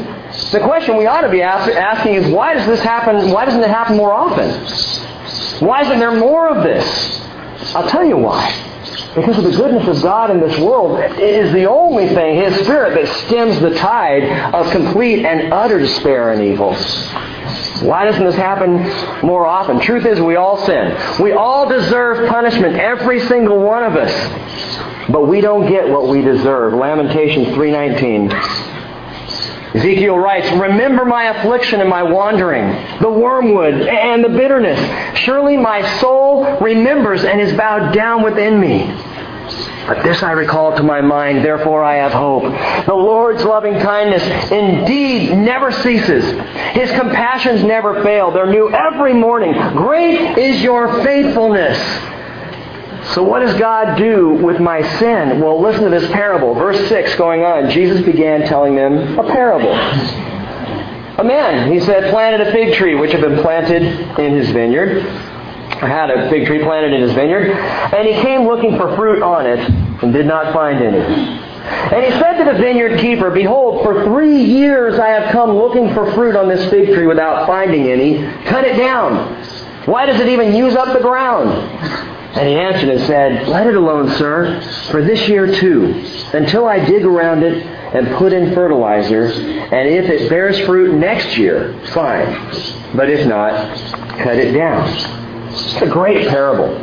The 0.51 0.59
question 0.59 0.97
we 0.97 1.07
ought 1.07 1.21
to 1.21 1.31
be 1.31 1.41
asking 1.41 2.15
is, 2.15 2.33
why 2.33 2.55
does 2.55 2.67
this 2.67 2.81
happen? 2.81 3.31
Why 3.31 3.45
doesn't 3.45 3.63
it 3.63 3.71
happen 3.71 3.97
more 3.97 4.13
often? 4.13 4.51
Why 5.65 5.83
isn't 5.83 6.01
there 6.01 6.19
more 6.19 6.49
of 6.49 6.65
this? 6.65 7.21
I'll 7.77 7.89
tell 7.89 8.05
you 8.05 8.17
why. 8.17 8.74
Because 9.15 9.39
of 9.39 9.45
the 9.45 9.53
goodness 9.57 9.87
of 9.87 10.03
God 10.03 10.31
in 10.31 10.41
this 10.41 10.59
world, 10.59 10.99
it 10.99 11.21
is 11.21 11.53
the 11.53 11.67
only 11.67 12.09
thing, 12.09 12.37
His 12.37 12.55
Spirit, 12.65 12.95
that 12.95 13.27
stems 13.27 13.61
the 13.61 13.71
tide 13.75 14.25
of 14.53 14.71
complete 14.73 15.25
and 15.25 15.53
utter 15.53 15.79
despair 15.79 16.33
and 16.33 16.43
evil. 16.43 16.75
Why 17.87 18.05
doesn't 18.07 18.25
this 18.25 18.35
happen 18.35 18.83
more 19.25 19.47
often? 19.47 19.79
Truth 19.81 20.07
is, 20.07 20.21
we 20.21 20.35
all 20.37 20.65
sin. 20.67 20.97
We 21.23 21.33
all 21.33 21.69
deserve 21.69 22.29
punishment, 22.29 22.77
every 22.77 23.21
single 23.27 23.61
one 23.61 23.85
of 23.85 23.95
us. 23.95 25.09
But 25.09 25.29
we 25.29 25.41
don't 25.41 25.69
get 25.69 25.89
what 25.89 26.09
we 26.09 26.21
deserve. 26.23 26.75
Lamentations 26.75 27.49
3.19. 27.49 28.74
Ezekiel 29.75 30.17
writes, 30.19 30.51
Remember 30.53 31.05
my 31.05 31.25
affliction 31.25 31.81
and 31.81 31.91
my 31.91 32.03
wandering, 32.03 32.71
the 33.01 33.11
wormwood 33.11 33.75
and 33.75 34.25
the 34.25 34.29
bitterness. 34.29 35.19
Surely 35.19 35.57
my 35.57 35.83
soul 35.99 36.59
remembers 36.61 37.25
and 37.25 37.41
is 37.41 37.53
bowed 37.55 37.93
down 37.93 38.23
within 38.23 38.61
me. 38.61 38.87
But 39.87 40.03
this 40.03 40.23
I 40.23 40.31
recall 40.31 40.75
to 40.77 40.83
my 40.83 41.03
mind, 41.03 41.45
therefore 41.45 41.85
I 41.85 41.97
have 41.97 42.13
hope. 42.13 42.45
The 42.87 42.95
Lord's 42.95 43.45
loving 43.45 43.79
kindness 43.81 44.23
indeed 44.51 45.37
never 45.37 45.71
ceases. 45.71 46.25
His 46.73 46.91
compassions 46.93 47.63
never 47.63 48.03
fail. 48.03 48.31
They're 48.31 48.47
new 48.47 48.71
every 48.71 49.13
morning. 49.13 49.53
Great 49.77 50.39
is 50.39 50.63
your 50.63 51.03
faithfulness. 51.05 51.79
So 53.13 53.23
what 53.23 53.41
does 53.41 53.59
God 53.59 53.97
do 53.97 54.31
with 54.31 54.61
my 54.61 54.83
sin? 54.99 55.41
Well, 55.41 55.61
listen 55.61 55.85
to 55.85 55.91
this 55.91 56.11
parable. 56.11 56.55
Verse 56.55 56.89
6 56.89 57.15
going 57.17 57.43
on. 57.43 57.71
Jesus 57.71 58.05
began 58.05 58.47
telling 58.49 58.75
them 58.75 59.19
a 59.19 59.31
parable. 59.31 59.73
A 61.17 61.23
man, 61.23 61.71
he 61.73 61.81
said, 61.81 62.11
planted 62.11 62.47
a 62.47 62.51
fig 62.51 62.75
tree 62.75 62.95
which 62.95 63.13
had 63.13 63.21
been 63.21 63.41
planted 63.41 63.83
in 64.19 64.35
his 64.35 64.51
vineyard 64.51 65.05
had 65.87 66.11
a 66.11 66.31
fig 66.31 66.47
tree 66.47 66.63
planted 66.63 66.93
in 66.93 67.03
his 67.03 67.13
vineyard, 67.13 67.51
and 67.51 68.07
he 68.07 68.15
came 68.23 68.47
looking 68.47 68.77
for 68.77 68.95
fruit 68.97 69.23
on 69.23 69.47
it 69.47 69.59
and 70.03 70.13
did 70.13 70.27
not 70.27 70.53
find 70.53 70.83
any. 70.83 70.99
And 70.99 72.05
he 72.05 72.11
said 72.13 72.39
to 72.39 72.53
the 72.53 72.59
vineyard 72.59 73.01
keeper, 73.01 73.31
Behold, 73.31 73.83
for 73.83 74.05
three 74.05 74.43
years 74.43 74.99
I 74.99 75.09
have 75.09 75.33
come 75.33 75.57
looking 75.57 75.95
for 75.95 76.13
fruit 76.13 76.37
on 76.37 76.49
this 76.49 76.69
fig 76.71 76.95
tree 76.95 77.07
without 77.07 77.47
finding 77.47 77.89
any. 77.89 78.19
Cut 78.45 78.65
it 78.65 78.77
down. 78.77 79.43
Why 79.87 80.07
does 80.07 80.21
it 80.21 80.29
even 80.29 80.55
use 80.55 80.75
up 80.75 80.97
the 80.97 81.03
ground? 81.03 81.51
And 82.37 82.49
he 82.49 82.57
answered 82.57 82.89
and 82.89 83.01
said, 83.07 83.49
Let 83.49 83.69
it 83.69 83.77
alone, 83.77 84.11
sir, 84.17 84.61
for 84.91 85.05
this 85.05 85.29
year 85.29 85.47
too, 85.55 86.05
until 86.33 86.67
I 86.67 86.85
dig 86.85 87.05
around 87.05 87.45
it 87.45 87.65
and 87.65 88.09
put 88.17 88.33
in 88.33 88.53
fertilizer, 88.53 89.27
and 89.27 89.89
if 89.89 90.11
it 90.11 90.29
bears 90.29 90.59
fruit 90.61 90.95
next 90.95 91.37
year, 91.39 91.79
fine. 91.93 92.27
But 92.97 93.09
if 93.09 93.27
not, 93.29 93.79
cut 94.19 94.37
it 94.37 94.53
down. 94.53 95.23
It's 95.55 95.81
a 95.83 95.87
great 95.87 96.27
parable. 96.27 96.75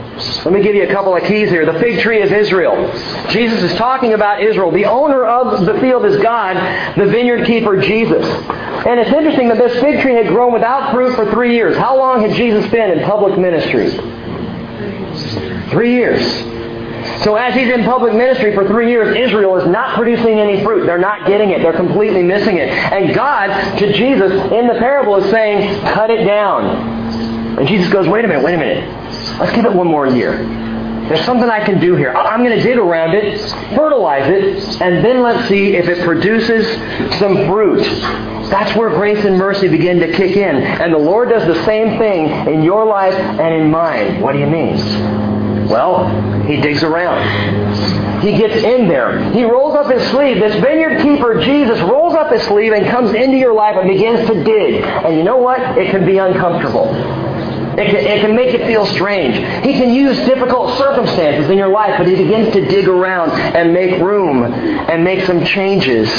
Let 0.46 0.54
me 0.54 0.64
give 0.64 0.76
you 0.76 0.84
a 0.84 0.94
couple 0.94 1.14
of 1.14 1.24
keys 1.24 1.50
here. 1.50 1.66
The 1.66 1.78
fig 1.80 2.00
tree 2.00 2.22
is 2.22 2.32
Israel. 2.32 2.90
Jesus 3.30 3.62
is 3.62 3.76
talking 3.78 4.14
about 4.14 4.42
Israel. 4.42 4.72
The 4.72 4.86
owner 4.86 5.26
of 5.26 5.66
the 5.66 5.78
field 5.82 6.06
is 6.06 6.16
God, 6.24 6.56
the 6.96 7.08
vineyard 7.08 7.46
keeper, 7.46 7.82
Jesus. 7.82 8.24
And 8.24 9.00
it's 9.02 9.12
interesting 9.12 9.50
that 9.50 9.58
this 9.58 9.78
fig 9.82 10.00
tree 10.02 10.14
had 10.14 10.28
grown 10.28 10.54
without 10.54 10.94
fruit 10.94 11.14
for 11.16 11.30
three 11.32 11.54
years. 11.54 11.76
How 11.76 11.98
long 11.98 12.22
had 12.22 12.34
Jesus 12.38 12.66
been 12.72 12.92
in 12.92 13.04
public 13.04 13.38
ministry? 13.38 13.92
Three 15.72 15.94
years. 15.94 16.22
So 17.24 17.36
as 17.36 17.54
he's 17.56 17.70
in 17.70 17.84
public 17.84 18.14
ministry 18.14 18.54
for 18.54 18.68
three 18.68 18.90
years, 18.90 19.16
Israel 19.16 19.58
is 19.58 19.68
not 19.68 19.96
producing 19.96 20.40
any 20.40 20.64
fruit. 20.64 20.86
They're 20.86 20.98
not 20.98 21.28
getting 21.28 21.52
it. 21.52 21.62
They're 21.62 21.74
completely 21.74 22.24
missing 22.24 22.58
it. 22.58 22.70
And 22.70 23.14
God, 23.16 23.78
to 23.78 23.94
Jesus, 23.94 24.32
in 24.52 24.68
the 24.68 24.76
parable, 24.80 25.16
is 25.18 25.30
saying, 25.32 25.82
cut 25.94 26.10
it 26.10 26.26
down. 26.26 27.58
And 27.58 27.68
Jesus 27.68 27.92
goes, 27.92 28.08
wait 28.08 28.26
a 28.26 28.28
minute, 28.28 28.44
wait 28.44 28.56
a 28.56 28.58
minute. 28.58 29.40
Let's 29.40 29.54
give 29.56 29.66
it 29.66 29.74
one 29.74 29.88
more 29.88 30.08
year. 30.08 30.38
There's 31.08 31.26
something 31.26 31.50
I 31.50 31.64
can 31.64 31.80
do 31.80 31.96
here. 31.96 32.14
I'm 32.14 32.44
going 32.44 32.58
to 32.58 32.64
dig 32.64 32.78
around 32.78 33.16
it, 33.16 33.40
fertilize 33.76 34.30
it, 34.30 34.82
and 34.82 35.04
then 35.04 35.22
let's 35.22 35.48
see 35.48 35.76
if 35.76 35.88
it 35.88 36.04
produces 36.04 36.66
some 37.20 37.48
fruit. 37.48 37.84
That's 38.50 38.76
where 38.78 38.90
grace 38.90 39.24
and 39.26 39.38
mercy 39.38 39.68
begin 39.68 40.00
to 40.00 40.12
kick 40.12 40.36
in. 40.38 40.56
And 40.56 40.94
the 40.94 40.98
Lord 40.98 41.30
does 41.30 41.46
the 41.48 41.64
same 41.66 41.98
thing 41.98 42.48
in 42.48 42.64
your 42.64 42.86
life 42.86 43.14
and 43.14 43.54
in 43.54 43.72
mine. 43.72 44.22
What 44.22 44.34
do 44.34 44.40
you 44.40 44.48
mean? 44.48 45.31
Well, 45.70 46.44
he 46.44 46.60
digs 46.60 46.84
around. 46.84 48.22
He 48.22 48.38
gets 48.38 48.64
in 48.64 48.88
there. 48.88 49.32
He 49.32 49.44
rolls 49.44 49.76
up 49.76 49.92
his 49.92 50.08
sleeve. 50.12 50.40
This 50.40 50.54
vineyard 50.62 51.02
keeper, 51.02 51.42
Jesus, 51.44 51.80
rolls 51.82 52.14
up 52.14 52.32
his 52.32 52.44
sleeve 52.44 52.72
and 52.72 52.88
comes 52.88 53.14
into 53.14 53.38
your 53.38 53.54
life 53.54 53.76
and 53.78 53.90
begins 53.90 54.28
to 54.28 54.44
dig. 54.44 54.84
And 54.84 55.18
you 55.18 55.24
know 55.24 55.38
what? 55.38 55.60
It 55.78 55.90
can 55.90 56.06
be 56.06 56.20
uncomfortable. 56.20 56.94
It 57.80 57.90
can, 57.90 57.96
it 57.96 58.22
can 58.22 58.36
make 58.36 58.52
you 58.52 58.60
feel 58.66 58.86
strange. 58.86 59.36
He 59.66 59.74
can 59.74 59.94
use 59.94 60.18
difficult 60.20 60.78
circumstances 60.78 61.50
in 61.50 61.58
your 61.58 61.70
life, 61.70 61.96
but 61.98 62.06
he 62.06 62.16
begins 62.16 62.54
to 62.54 62.66
dig 62.68 62.88
around 62.88 63.32
and 63.32 63.74
make 63.74 64.00
room 64.02 64.44
and 64.44 65.04
make 65.04 65.26
some 65.26 65.44
changes. 65.46 66.10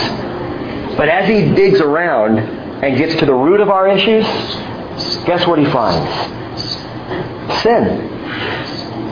But 0.96 1.08
as 1.08 1.28
he 1.28 1.54
digs 1.54 1.80
around 1.80 2.38
and 2.38 2.96
gets 2.96 3.14
to 3.20 3.26
the 3.26 3.34
root 3.34 3.60
of 3.60 3.70
our 3.70 3.86
issues, 3.86 4.26
guess 5.24 5.46
what 5.46 5.58
he 5.58 5.66
finds? 5.66 6.10
Sin. 7.62 8.08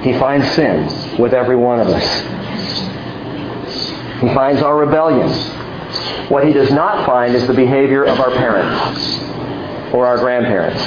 He 0.02 0.18
finds 0.18 0.50
sin 0.52 1.18
with 1.18 1.34
every 1.34 1.56
one 1.56 1.80
of 1.80 1.88
us. 1.88 2.20
He 4.20 4.28
finds 4.34 4.62
our 4.62 4.76
rebellion. 4.76 5.28
What 6.28 6.46
he 6.46 6.52
does 6.52 6.70
not 6.70 7.06
find 7.06 7.34
is 7.34 7.46
the 7.46 7.54
behavior 7.54 8.04
of 8.04 8.20
our 8.20 8.30
parents 8.30 9.18
or 9.92 10.06
our 10.06 10.18
grandparents. 10.18 10.80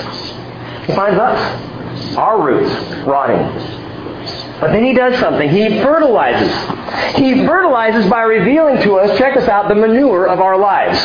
He 0.88 0.94
finds 0.94 1.20
us, 1.20 2.16
our 2.18 2.42
roots, 2.42 2.72
rotting. 3.06 3.40
But 4.60 4.72
then 4.72 4.84
he 4.84 4.94
does 4.94 5.20
something. 5.20 5.50
He 5.50 5.82
fertilizes. 5.82 6.52
He 7.16 7.46
fertilizes 7.46 8.10
by 8.10 8.22
revealing 8.22 8.82
to 8.84 8.96
us, 8.96 9.18
check 9.18 9.36
this 9.36 9.50
out, 9.50 9.68
the 9.68 9.76
manure 9.76 10.28
of 10.28 10.40
our 10.40 10.58
lives. 10.58 11.00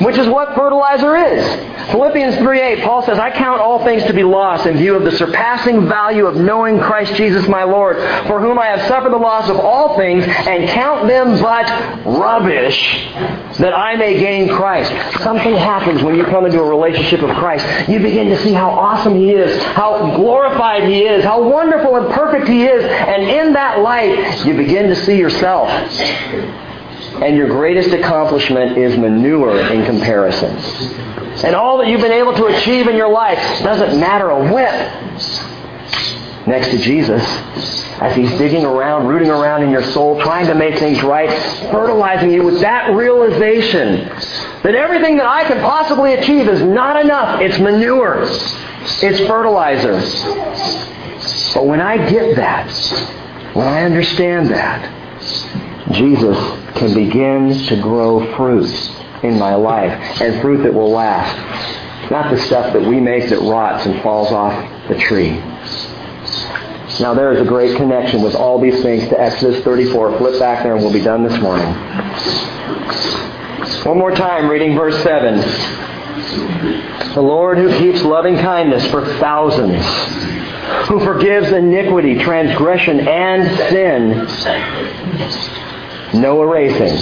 Which 0.00 0.16
is 0.18 0.26
what 0.28 0.54
fertilizer 0.54 1.16
is. 1.16 1.44
Philippians 1.90 2.36
3.8, 2.36 2.82
Paul 2.82 3.02
says, 3.02 3.18
I 3.18 3.30
count 3.30 3.60
all 3.60 3.84
things 3.84 4.02
to 4.04 4.12
be 4.12 4.24
lost 4.24 4.66
in 4.66 4.76
view 4.76 4.94
of 4.96 5.04
the 5.04 5.12
surpassing 5.12 5.86
value 5.86 6.26
of 6.26 6.36
knowing 6.36 6.80
Christ 6.80 7.14
Jesus 7.14 7.46
my 7.46 7.64
Lord, 7.64 7.96
for 8.26 8.40
whom 8.40 8.58
I 8.58 8.66
have 8.66 8.88
suffered 8.88 9.12
the 9.12 9.18
loss 9.18 9.48
of 9.48 9.58
all 9.58 9.96
things, 9.96 10.24
and 10.24 10.68
count 10.70 11.06
them 11.08 11.40
but 11.40 11.66
rubbish, 12.04 13.04
that 13.58 13.74
I 13.76 13.96
may 13.96 14.18
gain 14.18 14.48
Christ. 14.48 14.90
Something 15.22 15.54
happens 15.54 16.02
when 16.02 16.14
you 16.14 16.24
come 16.24 16.46
into 16.46 16.60
a 16.60 16.68
relationship 16.68 17.22
of 17.22 17.30
Christ. 17.36 17.88
You 17.88 18.00
begin 18.00 18.28
to 18.30 18.42
see 18.42 18.52
how 18.52 18.70
awesome 18.70 19.14
He 19.16 19.32
is, 19.32 19.62
how 19.62 20.16
glorified 20.16 20.84
He 20.84 21.02
is, 21.02 21.24
how 21.24 21.42
wonderful 21.42 21.96
and 21.96 22.12
perfect 22.14 22.48
He 22.48 22.64
is, 22.64 22.84
and 22.84 23.22
in 23.22 23.52
that 23.52 23.80
light, 23.80 24.44
you 24.46 24.54
begin 24.54 24.88
to 24.88 24.96
see 24.96 25.18
yourself. 25.18 25.68
And 27.22 27.36
your 27.36 27.48
greatest 27.48 27.90
accomplishment 27.90 28.76
is 28.76 28.96
manure 28.98 29.60
in 29.60 29.84
comparison. 29.84 30.56
And 31.44 31.54
all 31.54 31.78
that 31.78 31.88
you've 31.88 32.00
been 32.00 32.12
able 32.12 32.34
to 32.34 32.46
achieve 32.46 32.88
in 32.88 32.96
your 32.96 33.10
life 33.10 33.38
doesn't 33.62 33.98
matter 34.00 34.30
a 34.30 34.52
whit 34.52 34.74
next 36.46 36.70
to 36.70 36.78
Jesus 36.78 37.22
as 38.00 38.16
he's 38.16 38.30
digging 38.38 38.64
around, 38.64 39.06
rooting 39.06 39.30
around 39.30 39.62
in 39.62 39.70
your 39.70 39.82
soul, 39.82 40.20
trying 40.20 40.46
to 40.46 40.54
make 40.54 40.78
things 40.78 41.02
right, 41.02 41.30
fertilizing 41.70 42.30
you 42.30 42.44
with 42.44 42.60
that 42.60 42.94
realization 42.94 44.08
that 44.62 44.74
everything 44.74 45.16
that 45.16 45.26
I 45.26 45.44
can 45.44 45.60
possibly 45.60 46.14
achieve 46.14 46.48
is 46.48 46.62
not 46.62 47.02
enough. 47.02 47.40
It's 47.40 47.58
manure. 47.58 48.22
It's 48.22 49.20
fertilizer. 49.26 49.92
But 51.54 51.66
when 51.66 51.80
I 51.80 52.10
get 52.10 52.36
that, 52.36 52.70
when 53.54 53.66
I 53.66 53.82
understand 53.82 54.48
that, 54.48 54.90
Jesus 55.92 56.63
can 56.74 56.94
begin 56.94 57.56
to 57.66 57.80
grow 57.80 58.34
fruit 58.36 58.68
in 59.22 59.38
my 59.38 59.54
life 59.54 60.20
and 60.20 60.40
fruit 60.40 60.62
that 60.62 60.74
will 60.74 60.90
last. 60.90 62.10
Not 62.10 62.30
the 62.30 62.38
stuff 62.38 62.72
that 62.72 62.82
we 62.82 63.00
make 63.00 63.30
that 63.30 63.40
rots 63.40 63.86
and 63.86 64.02
falls 64.02 64.30
off 64.30 64.88
the 64.88 64.96
tree. 64.96 65.40
Now 67.00 67.14
there 67.14 67.32
is 67.32 67.40
a 67.40 67.44
great 67.44 67.76
connection 67.76 68.22
with 68.22 68.34
all 68.34 68.60
these 68.60 68.82
things 68.82 69.08
to 69.08 69.20
Exodus 69.20 69.64
34. 69.64 70.18
Flip 70.18 70.38
back 70.38 70.62
there 70.62 70.74
and 70.74 70.84
we'll 70.84 70.92
be 70.92 71.02
done 71.02 71.24
this 71.24 71.40
morning. 71.40 71.66
One 73.84 73.98
more 73.98 74.14
time, 74.14 74.48
reading 74.48 74.76
verse 74.76 75.02
7. 75.02 75.36
The 77.14 77.22
Lord 77.22 77.58
who 77.58 77.76
keeps 77.78 78.02
loving 78.02 78.36
kindness 78.36 78.86
for 78.90 79.04
thousands, 79.18 79.84
who 80.88 81.00
forgives 81.00 81.52
iniquity, 81.52 82.18
transgression, 82.18 83.06
and 83.06 83.58
sin, 83.70 84.26
no 86.14 86.42
erasing 86.42 86.96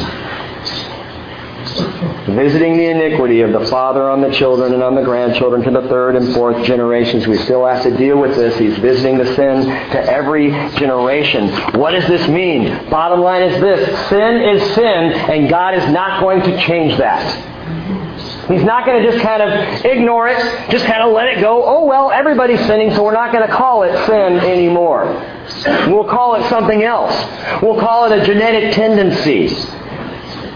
visiting 2.26 2.76
the 2.76 2.90
iniquity 2.90 3.40
of 3.40 3.52
the 3.52 3.66
father 3.66 4.08
on 4.08 4.20
the 4.20 4.30
children 4.30 4.72
and 4.74 4.82
on 4.82 4.94
the 4.94 5.02
grandchildren 5.02 5.62
to 5.62 5.70
the 5.70 5.88
third 5.88 6.16
and 6.16 6.32
fourth 6.34 6.64
generations. 6.64 7.26
We 7.26 7.36
still 7.38 7.66
have 7.66 7.82
to 7.82 7.96
deal 7.96 8.18
with 8.18 8.36
this. 8.36 8.56
He's 8.58 8.78
visiting 8.78 9.18
the 9.18 9.34
sin 9.34 9.66
to 9.66 10.12
every 10.12 10.50
generation. 10.76 11.48
What 11.78 11.92
does 11.92 12.06
this 12.06 12.28
mean? 12.28 12.88
Bottom 12.88 13.20
line 13.20 13.42
is 13.42 13.60
this. 13.60 14.08
Sin 14.08 14.36
is 14.36 14.74
sin, 14.74 15.12
and 15.30 15.48
God 15.48 15.74
is 15.74 15.92
not 15.92 16.20
going 16.20 16.42
to 16.42 16.60
change 16.60 16.96
that. 16.98 17.51
He's 18.48 18.64
not 18.64 18.84
going 18.84 19.02
to 19.02 19.10
just 19.10 19.22
kind 19.22 19.40
of 19.40 19.84
ignore 19.84 20.28
it, 20.28 20.36
just 20.70 20.84
kind 20.84 21.02
of 21.02 21.12
let 21.12 21.28
it 21.28 21.40
go. 21.40 21.64
Oh, 21.64 21.84
well, 21.84 22.10
everybody's 22.10 22.60
sinning, 22.66 22.92
so 22.92 23.04
we're 23.04 23.12
not 23.12 23.32
going 23.32 23.46
to 23.46 23.52
call 23.52 23.84
it 23.84 24.06
sin 24.06 24.40
anymore. 24.40 25.04
We'll 25.88 26.08
call 26.08 26.34
it 26.34 26.48
something 26.48 26.82
else. 26.82 27.14
We'll 27.62 27.78
call 27.78 28.10
it 28.10 28.18
a 28.18 28.24
genetic 28.24 28.74
tendency. 28.74 29.48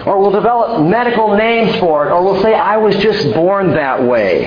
Or 0.05 0.21
we'll 0.21 0.33
develop 0.33 0.83
medical 0.83 1.37
names 1.37 1.77
for 1.79 2.07
it. 2.07 2.13
Or 2.13 2.25
we'll 2.25 2.43
say, 2.43 2.55
I 2.55 2.77
was 2.77 2.97
just 2.97 3.33
born 3.35 3.71
that 3.73 4.03
way. 4.03 4.47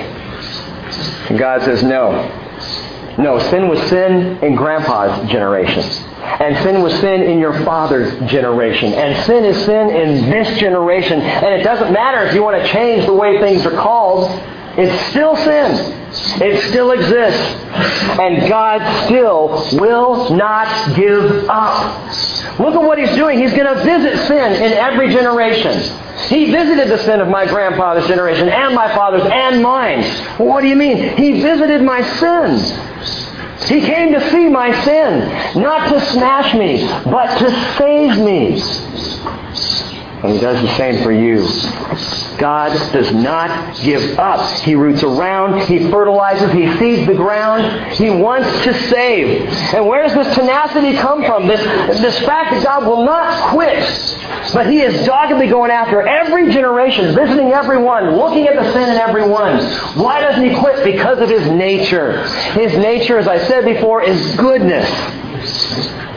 And 1.28 1.38
God 1.38 1.62
says, 1.62 1.82
no. 1.82 2.12
No, 3.18 3.38
sin 3.38 3.68
was 3.68 3.80
sin 3.88 4.38
in 4.42 4.54
grandpa's 4.54 5.30
generation. 5.30 5.82
And 6.22 6.56
sin 6.64 6.82
was 6.82 6.92
sin 7.00 7.22
in 7.22 7.38
your 7.38 7.52
father's 7.64 8.12
generation. 8.30 8.92
And 8.92 9.24
sin 9.24 9.44
is 9.44 9.64
sin 9.64 9.90
in 9.90 10.30
this 10.30 10.58
generation. 10.58 11.20
And 11.20 11.54
it 11.58 11.62
doesn't 11.62 11.92
matter 11.92 12.24
if 12.26 12.34
you 12.34 12.42
want 12.42 12.62
to 12.62 12.72
change 12.72 13.06
the 13.06 13.14
way 13.14 13.40
things 13.40 13.64
are 13.64 13.70
called. 13.70 14.30
It's 14.76 15.10
still 15.10 15.34
sin. 15.36 15.96
It 16.42 16.62
still 16.70 16.92
exists. 16.92 17.40
And 18.18 18.48
God 18.48 19.06
still 19.06 19.66
will 19.78 20.34
not 20.34 20.96
give 20.96 21.48
up. 21.48 22.10
Look 22.58 22.74
at 22.74 22.82
what 22.82 22.98
He's 22.98 23.14
doing. 23.14 23.38
He's 23.38 23.54
going 23.54 23.74
to 23.74 23.82
visit 23.82 24.26
sin 24.26 24.62
in 24.62 24.72
every 24.74 25.10
generation. 25.10 25.96
He 26.28 26.50
visited 26.50 26.88
the 26.88 26.98
sin 26.98 27.20
of 27.20 27.28
my 27.28 27.46
grandfather's 27.46 28.06
generation 28.06 28.48
and 28.48 28.74
my 28.74 28.94
father's 28.94 29.22
and 29.24 29.62
mine. 29.62 30.04
what 30.38 30.60
do 30.60 30.68
you 30.68 30.76
mean? 30.76 31.16
He 31.16 31.40
visited 31.40 31.82
my 31.82 32.02
sin. 32.02 32.58
He 33.66 33.80
came 33.80 34.12
to 34.12 34.30
see 34.30 34.48
my 34.48 34.72
sin, 34.84 35.60
not 35.60 35.88
to 35.90 36.00
smash 36.12 36.54
me, 36.54 36.86
but 37.04 37.38
to 37.38 37.50
save 37.76 38.18
me. 38.18 38.60
And 40.22 40.34
he 40.34 40.38
does 40.38 40.60
the 40.60 40.76
same 40.76 41.02
for 41.02 41.12
you. 41.12 41.46
God 42.38 42.72
does 42.92 43.12
not 43.12 43.76
give 43.82 44.18
up. 44.18 44.60
He 44.60 44.74
roots 44.74 45.02
around, 45.02 45.62
he 45.62 45.90
fertilizes, 45.90 46.52
he 46.52 46.66
seeds 46.78 47.06
the 47.06 47.14
ground. 47.14 47.92
He 47.94 48.10
wants 48.10 48.48
to 48.64 48.74
save. 48.88 49.48
And 49.74 49.86
where 49.86 50.02
does 50.02 50.14
this 50.14 50.34
tenacity 50.34 50.96
come 50.96 51.24
from? 51.24 51.46
This, 51.46 51.60
this 52.00 52.18
fact 52.20 52.50
that 52.50 52.64
God 52.64 52.86
will 52.86 53.04
not 53.04 53.50
quit. 53.50 53.82
But 54.52 54.66
he 54.66 54.80
is 54.80 55.06
doggedly 55.06 55.48
going 55.48 55.70
after 55.70 56.00
every 56.06 56.52
generation, 56.52 57.14
visiting 57.14 57.52
everyone, 57.52 58.16
looking 58.16 58.46
at 58.46 58.56
the 58.56 58.72
sin 58.72 58.88
in 58.88 58.96
everyone. 58.96 59.62
Why 59.94 60.20
doesn't 60.20 60.42
he 60.42 60.56
quit? 60.56 60.84
Because 60.84 61.18
of 61.20 61.28
his 61.28 61.46
nature. 61.50 62.26
His 62.52 62.72
nature, 62.76 63.18
as 63.18 63.28
I 63.28 63.38
said 63.38 63.64
before, 63.64 64.02
is 64.02 64.36
goodness. 64.36 64.88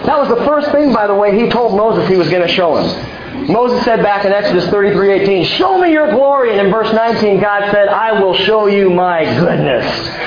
That 0.06 0.18
was 0.18 0.30
the 0.30 0.44
first 0.46 0.72
thing, 0.72 0.94
by 0.94 1.08
the 1.08 1.16
way, 1.16 1.38
he 1.38 1.50
told 1.50 1.78
Moses 1.78 2.08
he 2.10 2.18
was 2.18 2.30
going 2.30 2.42
to 2.42 2.54
show 2.54 2.78
him. 2.78 3.48
Moses 3.48 3.84
said 3.84 4.02
back 4.02 4.26
in 4.26 4.32
Exodus 4.32 4.68
33:18, 4.68 5.44
"Show 5.44 5.78
me 5.78 5.92
your 5.92 6.12
glory." 6.12 6.52
And 6.52 6.62
in 6.62 6.72
verse 6.72 6.92
19, 6.94 7.42
God 7.42 7.72
said, 7.72 7.90
"I 7.90 8.14
will 8.22 8.36
show 8.36 8.68
you 8.68 8.90
my 8.90 9.26
goodness. 9.26 9.86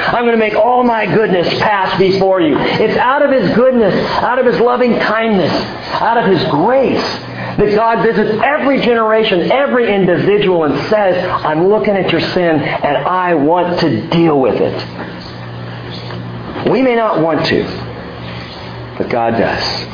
I'm 0.08 0.22
going 0.22 0.32
to 0.32 0.36
make 0.36 0.54
all 0.54 0.84
my 0.84 1.06
goodness 1.06 1.48
pass 1.60 1.96
before 1.98 2.40
you." 2.40 2.58
It's 2.58 2.96
out 2.98 3.22
of 3.22 3.30
his 3.30 3.50
goodness, 3.54 3.94
out 4.20 4.38
of 4.38 4.44
his 4.44 4.60
loving 4.60 4.98
kindness, 4.98 5.52
out 6.00 6.18
of 6.18 6.26
his 6.26 6.44
grace 6.44 7.20
that 7.58 7.74
God 7.74 8.02
visits 8.02 8.40
every 8.44 8.80
generation, 8.80 9.50
every 9.50 9.92
individual 9.92 10.64
and 10.64 10.78
says, 10.88 11.16
"I'm 11.44 11.68
looking 11.68 11.96
at 11.96 12.12
your 12.12 12.20
sin 12.20 12.60
and 12.60 12.96
I 13.06 13.34
want 13.34 13.80
to 13.80 14.02
deal 14.08 14.38
with 14.38 14.60
it." 14.60 14.74
We 16.70 16.82
may 16.82 16.96
not 16.96 17.20
want 17.20 17.44
to, 17.46 17.64
but 18.98 19.08
God 19.08 19.36
does. 19.38 19.86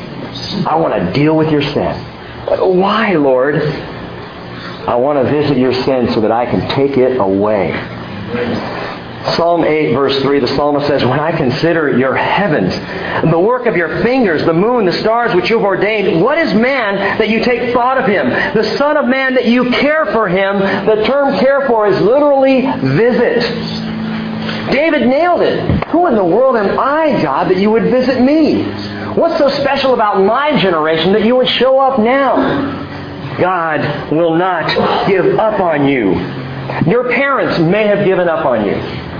I 0.65 0.75
want 0.75 0.93
to 0.95 1.11
deal 1.13 1.35
with 1.35 1.51
your 1.51 1.61
sin. 1.61 1.95
Why, 2.59 3.13
Lord? 3.13 3.61
I 4.87 4.95
want 4.95 5.25
to 5.25 5.31
visit 5.31 5.57
your 5.57 5.73
sin 5.73 6.09
so 6.09 6.21
that 6.21 6.31
I 6.31 6.45
can 6.45 6.67
take 6.69 6.97
it 6.97 7.17
away. 7.17 7.73
Psalm 9.31 9.63
8, 9.63 9.93
verse 9.93 10.19
3, 10.21 10.39
the 10.39 10.47
psalmist 10.47 10.87
says, 10.87 11.03
When 11.05 11.19
I 11.19 11.35
consider 11.35 11.97
your 11.97 12.13
heavens, 12.15 12.73
the 13.31 13.39
work 13.39 13.65
of 13.65 13.75
your 13.77 14.03
fingers, 14.03 14.43
the 14.45 14.53
moon, 14.53 14.85
the 14.85 14.93
stars 14.93 15.33
which 15.33 15.49
you 15.49 15.57
have 15.57 15.65
ordained, 15.65 16.21
what 16.21 16.37
is 16.37 16.53
man 16.53 17.17
that 17.17 17.29
you 17.29 17.41
take 17.41 17.73
thought 17.73 17.97
of 17.97 18.05
him? 18.05 18.29
The 18.29 18.77
Son 18.77 18.97
of 18.97 19.07
Man 19.07 19.35
that 19.35 19.45
you 19.45 19.71
care 19.71 20.05
for 20.07 20.27
him. 20.27 20.59
The 20.59 21.03
term 21.05 21.39
care 21.39 21.65
for 21.67 21.87
is 21.87 21.99
literally 22.01 22.61
visit. 22.95 23.41
David 24.71 25.07
nailed 25.07 25.41
it. 25.41 25.85
Who 25.87 26.07
in 26.07 26.15
the 26.15 26.25
world 26.25 26.57
am 26.57 26.77
I, 26.77 27.21
God, 27.21 27.49
that 27.49 27.57
you 27.57 27.71
would 27.71 27.83
visit 27.83 28.21
me? 28.21 28.63
What's 29.13 29.37
so 29.37 29.49
special 29.49 29.93
about 29.93 30.21
my 30.21 30.59
generation 30.59 31.13
that 31.13 31.23
you 31.23 31.35
would 31.37 31.47
show 31.47 31.79
up 31.79 31.99
now? 31.99 33.39
God 33.39 34.11
will 34.11 34.35
not 34.35 35.07
give 35.07 35.39
up 35.39 35.59
on 35.59 35.87
you. 35.87 36.11
Your 36.89 37.09
parents 37.09 37.59
may 37.59 37.87
have 37.87 38.05
given 38.05 38.27
up 38.27 38.45
on 38.45 38.65
you. 38.65 39.12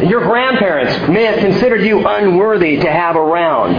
Your 0.00 0.20
grandparents 0.20 1.08
may 1.08 1.24
have 1.24 1.38
considered 1.38 1.82
you 1.82 2.06
unworthy 2.06 2.76
to 2.78 2.90
have 2.90 3.16
around. 3.16 3.74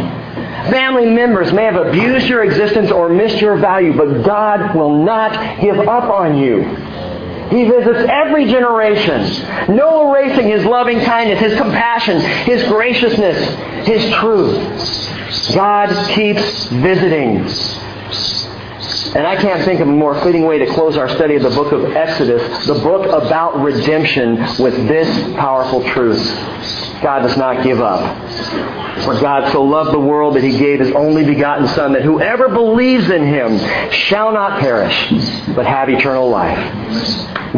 Family 0.71 1.05
members 1.05 1.51
may 1.51 1.65
have 1.65 1.75
abused 1.75 2.27
your 2.27 2.43
existence 2.43 2.91
or 2.91 3.09
missed 3.09 3.41
your 3.41 3.57
value, 3.57 3.95
but 3.97 4.23
God 4.23 4.75
will 4.75 5.03
not 5.03 5.59
give 5.59 5.79
up 5.79 6.05
on 6.05 6.37
you. 6.37 6.63
He 7.49 7.65
visits 7.65 8.09
every 8.09 8.45
generation. 8.45 9.75
No 9.75 10.09
erasing 10.09 10.47
His 10.47 10.63
loving 10.65 11.01
kindness, 11.01 11.39
His 11.39 11.55
compassion, 11.57 12.21
His 12.45 12.63
graciousness, 12.63 13.85
His 13.85 14.09
truth. 14.13 15.53
God 15.53 15.89
keeps 16.09 16.65
visiting. 16.67 17.47
And 19.15 19.27
I 19.27 19.35
can't 19.35 19.63
think 19.63 19.79
of 19.79 19.87
a 19.87 19.91
more 19.91 20.19
fitting 20.21 20.45
way 20.45 20.57
to 20.57 20.65
close 20.73 20.97
our 20.97 21.07
study 21.07 21.35
of 21.35 21.43
the 21.43 21.51
book 21.51 21.71
of 21.71 21.85
Exodus, 21.95 22.65
the 22.65 22.73
book 22.73 23.05
about 23.05 23.61
redemption, 23.61 24.37
with 24.59 24.75
this 24.87 25.07
powerful 25.35 25.83
truth. 25.89 26.25
God 27.03 27.19
does 27.19 27.37
not 27.37 27.63
give 27.63 27.79
up. 27.79 28.01
For 29.03 29.19
God 29.19 29.51
so 29.51 29.61
loved 29.63 29.91
the 29.91 29.99
world 29.99 30.35
that 30.35 30.43
he 30.43 30.57
gave 30.57 30.79
his 30.79 30.91
only 30.93 31.23
begotten 31.25 31.67
Son, 31.67 31.93
that 31.93 32.01
whoever 32.01 32.49
believes 32.49 33.09
in 33.09 33.23
him 33.23 33.59
shall 33.91 34.31
not 34.31 34.59
perish, 34.59 35.11
but 35.55 35.67
have 35.67 35.89
eternal 35.89 36.29
life. 36.29 36.57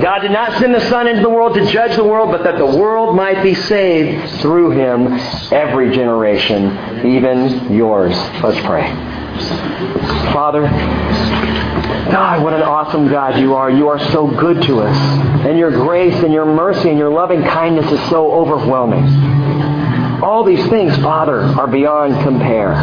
God 0.02 0.20
did 0.20 0.32
not 0.32 0.60
send 0.60 0.76
the 0.76 0.90
Son 0.90 1.08
into 1.08 1.22
the 1.22 1.30
world 1.30 1.54
to 1.54 1.66
judge 1.72 1.96
the 1.96 2.04
world, 2.04 2.32
but 2.32 2.44
that 2.44 2.58
the 2.58 2.66
world 2.66 3.16
might 3.16 3.42
be 3.42 3.54
saved 3.54 4.42
through 4.42 4.72
him, 4.72 5.14
every 5.54 5.96
generation, 5.96 7.06
even 7.06 7.72
yours. 7.74 8.14
Let's 8.44 8.60
pray. 8.66 9.15
Father, 10.32 10.62
God, 12.12 12.44
what 12.44 12.54
an 12.54 12.62
awesome 12.62 13.08
God 13.10 13.40
you 13.40 13.56
are. 13.56 13.70
You 13.70 13.88
are 13.88 14.00
so 14.12 14.28
good 14.28 14.62
to 14.64 14.80
us. 14.82 14.98
And 15.46 15.58
your 15.58 15.72
grace 15.72 16.16
and 16.24 16.32
your 16.32 16.46
mercy 16.46 16.90
and 16.90 16.98
your 16.98 17.10
loving 17.10 17.44
kindness 17.44 17.92
is 17.92 18.00
so 18.10 18.32
overwhelming. 18.32 19.04
All 20.24 20.44
these 20.44 20.66
things, 20.70 20.96
Father, 20.98 21.42
are 21.42 21.68
beyond 21.68 22.22
compare. 22.24 22.74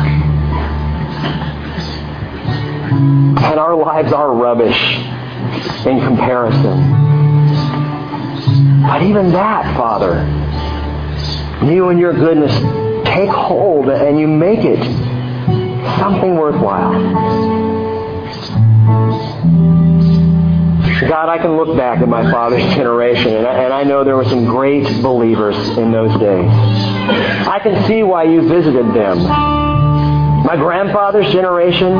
And 2.92 3.58
our 3.58 3.74
lives 3.74 4.12
are 4.12 4.32
rubbish 4.34 4.80
in 5.86 6.00
comparison. 6.00 6.90
But 8.82 9.02
even 9.02 9.32
that, 9.32 9.76
Father, 9.76 10.26
you 11.70 11.88
and 11.88 11.98
your 11.98 12.12
goodness 12.12 12.52
take 13.06 13.30
hold 13.30 13.88
and 13.88 14.18
you 14.18 14.26
make 14.26 14.60
it 14.64 14.80
something 15.98 16.36
worthwhile. 16.36 17.62
God, 21.08 21.28
I 21.28 21.38
can 21.38 21.56
look 21.56 21.76
back 21.76 22.00
at 22.00 22.08
my 22.08 22.30
father's 22.30 22.62
generation, 22.74 23.34
and 23.34 23.46
I, 23.46 23.64
and 23.64 23.72
I 23.72 23.82
know 23.82 24.04
there 24.04 24.16
were 24.16 24.24
some 24.24 24.44
great 24.44 24.84
believers 25.02 25.56
in 25.76 25.90
those 25.90 26.18
days. 26.18 26.48
I 26.50 27.58
can 27.62 27.86
see 27.86 28.02
why 28.02 28.24
you 28.24 28.48
visited 28.48 28.86
them. 28.94 29.18
My 29.18 30.56
grandfather's 30.56 31.30
generation, 31.32 31.92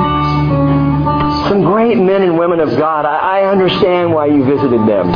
some 1.48 1.62
great 1.62 1.96
men 1.98 2.22
and 2.22 2.38
women 2.38 2.61
of 2.61 2.70
God, 2.70 3.05
I, 3.05 3.40
I 3.40 3.50
understand 3.50 4.12
why 4.12 4.26
you 4.26 4.44
visited 4.44 4.81
them. 4.81 5.09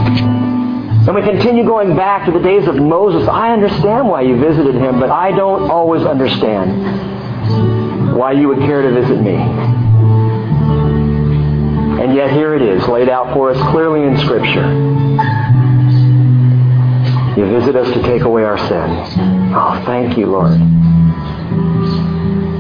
And 1.06 1.14
we 1.14 1.22
continue 1.22 1.64
going 1.64 1.96
back 1.96 2.26
to 2.26 2.32
the 2.32 2.40
days 2.40 2.66
of 2.66 2.74
Moses. 2.74 3.28
I 3.28 3.52
understand 3.52 4.08
why 4.08 4.22
you 4.22 4.36
visited 4.36 4.74
him, 4.74 4.98
but 4.98 5.10
I 5.10 5.30
don't 5.30 5.70
always 5.70 6.02
understand 6.02 7.15
why 8.16 8.32
you 8.32 8.48
would 8.48 8.58
care 8.58 8.80
to 8.80 8.90
visit 8.92 9.20
me. 9.20 9.36
And 12.02 12.14
yet 12.14 12.30
here 12.30 12.54
it 12.54 12.62
is, 12.62 12.86
laid 12.88 13.10
out 13.10 13.34
for 13.34 13.50
us 13.50 13.70
clearly 13.70 14.02
in 14.02 14.16
Scripture. 14.18 14.66
You 17.36 17.46
visit 17.50 17.76
us 17.76 17.92
to 17.92 18.02
take 18.02 18.22
away 18.22 18.44
our 18.44 18.56
sin. 18.56 18.90
Oh, 19.54 19.82
thank 19.84 20.16
you, 20.16 20.26
Lord. 20.26 20.52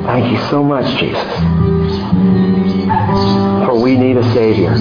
Thank 0.06 0.30
you 0.30 0.38
so 0.50 0.62
much, 0.62 0.84
Jesus. 1.00 1.22
For 3.64 3.80
we 3.80 3.96
need 3.96 4.18
a 4.18 4.34
Savior. 4.34 4.76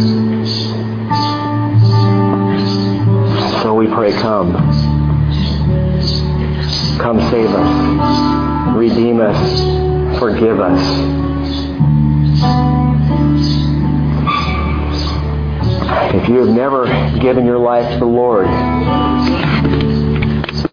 So 3.62 3.74
we 3.74 3.88
pray, 3.88 4.12
come. 4.12 4.52
Come 7.00 7.20
save 7.32 7.50
us. 7.50 8.76
Redeem 8.76 9.22
us. 9.22 9.85
Forgive 10.20 10.60
us. 10.60 10.82
If 16.14 16.30
you 16.30 16.46
have 16.46 16.56
never 16.56 16.86
given 17.20 17.46
your 17.46 17.58
life 17.58 17.92
to 17.94 18.00
the 18.00 18.06
Lord, 18.06 18.48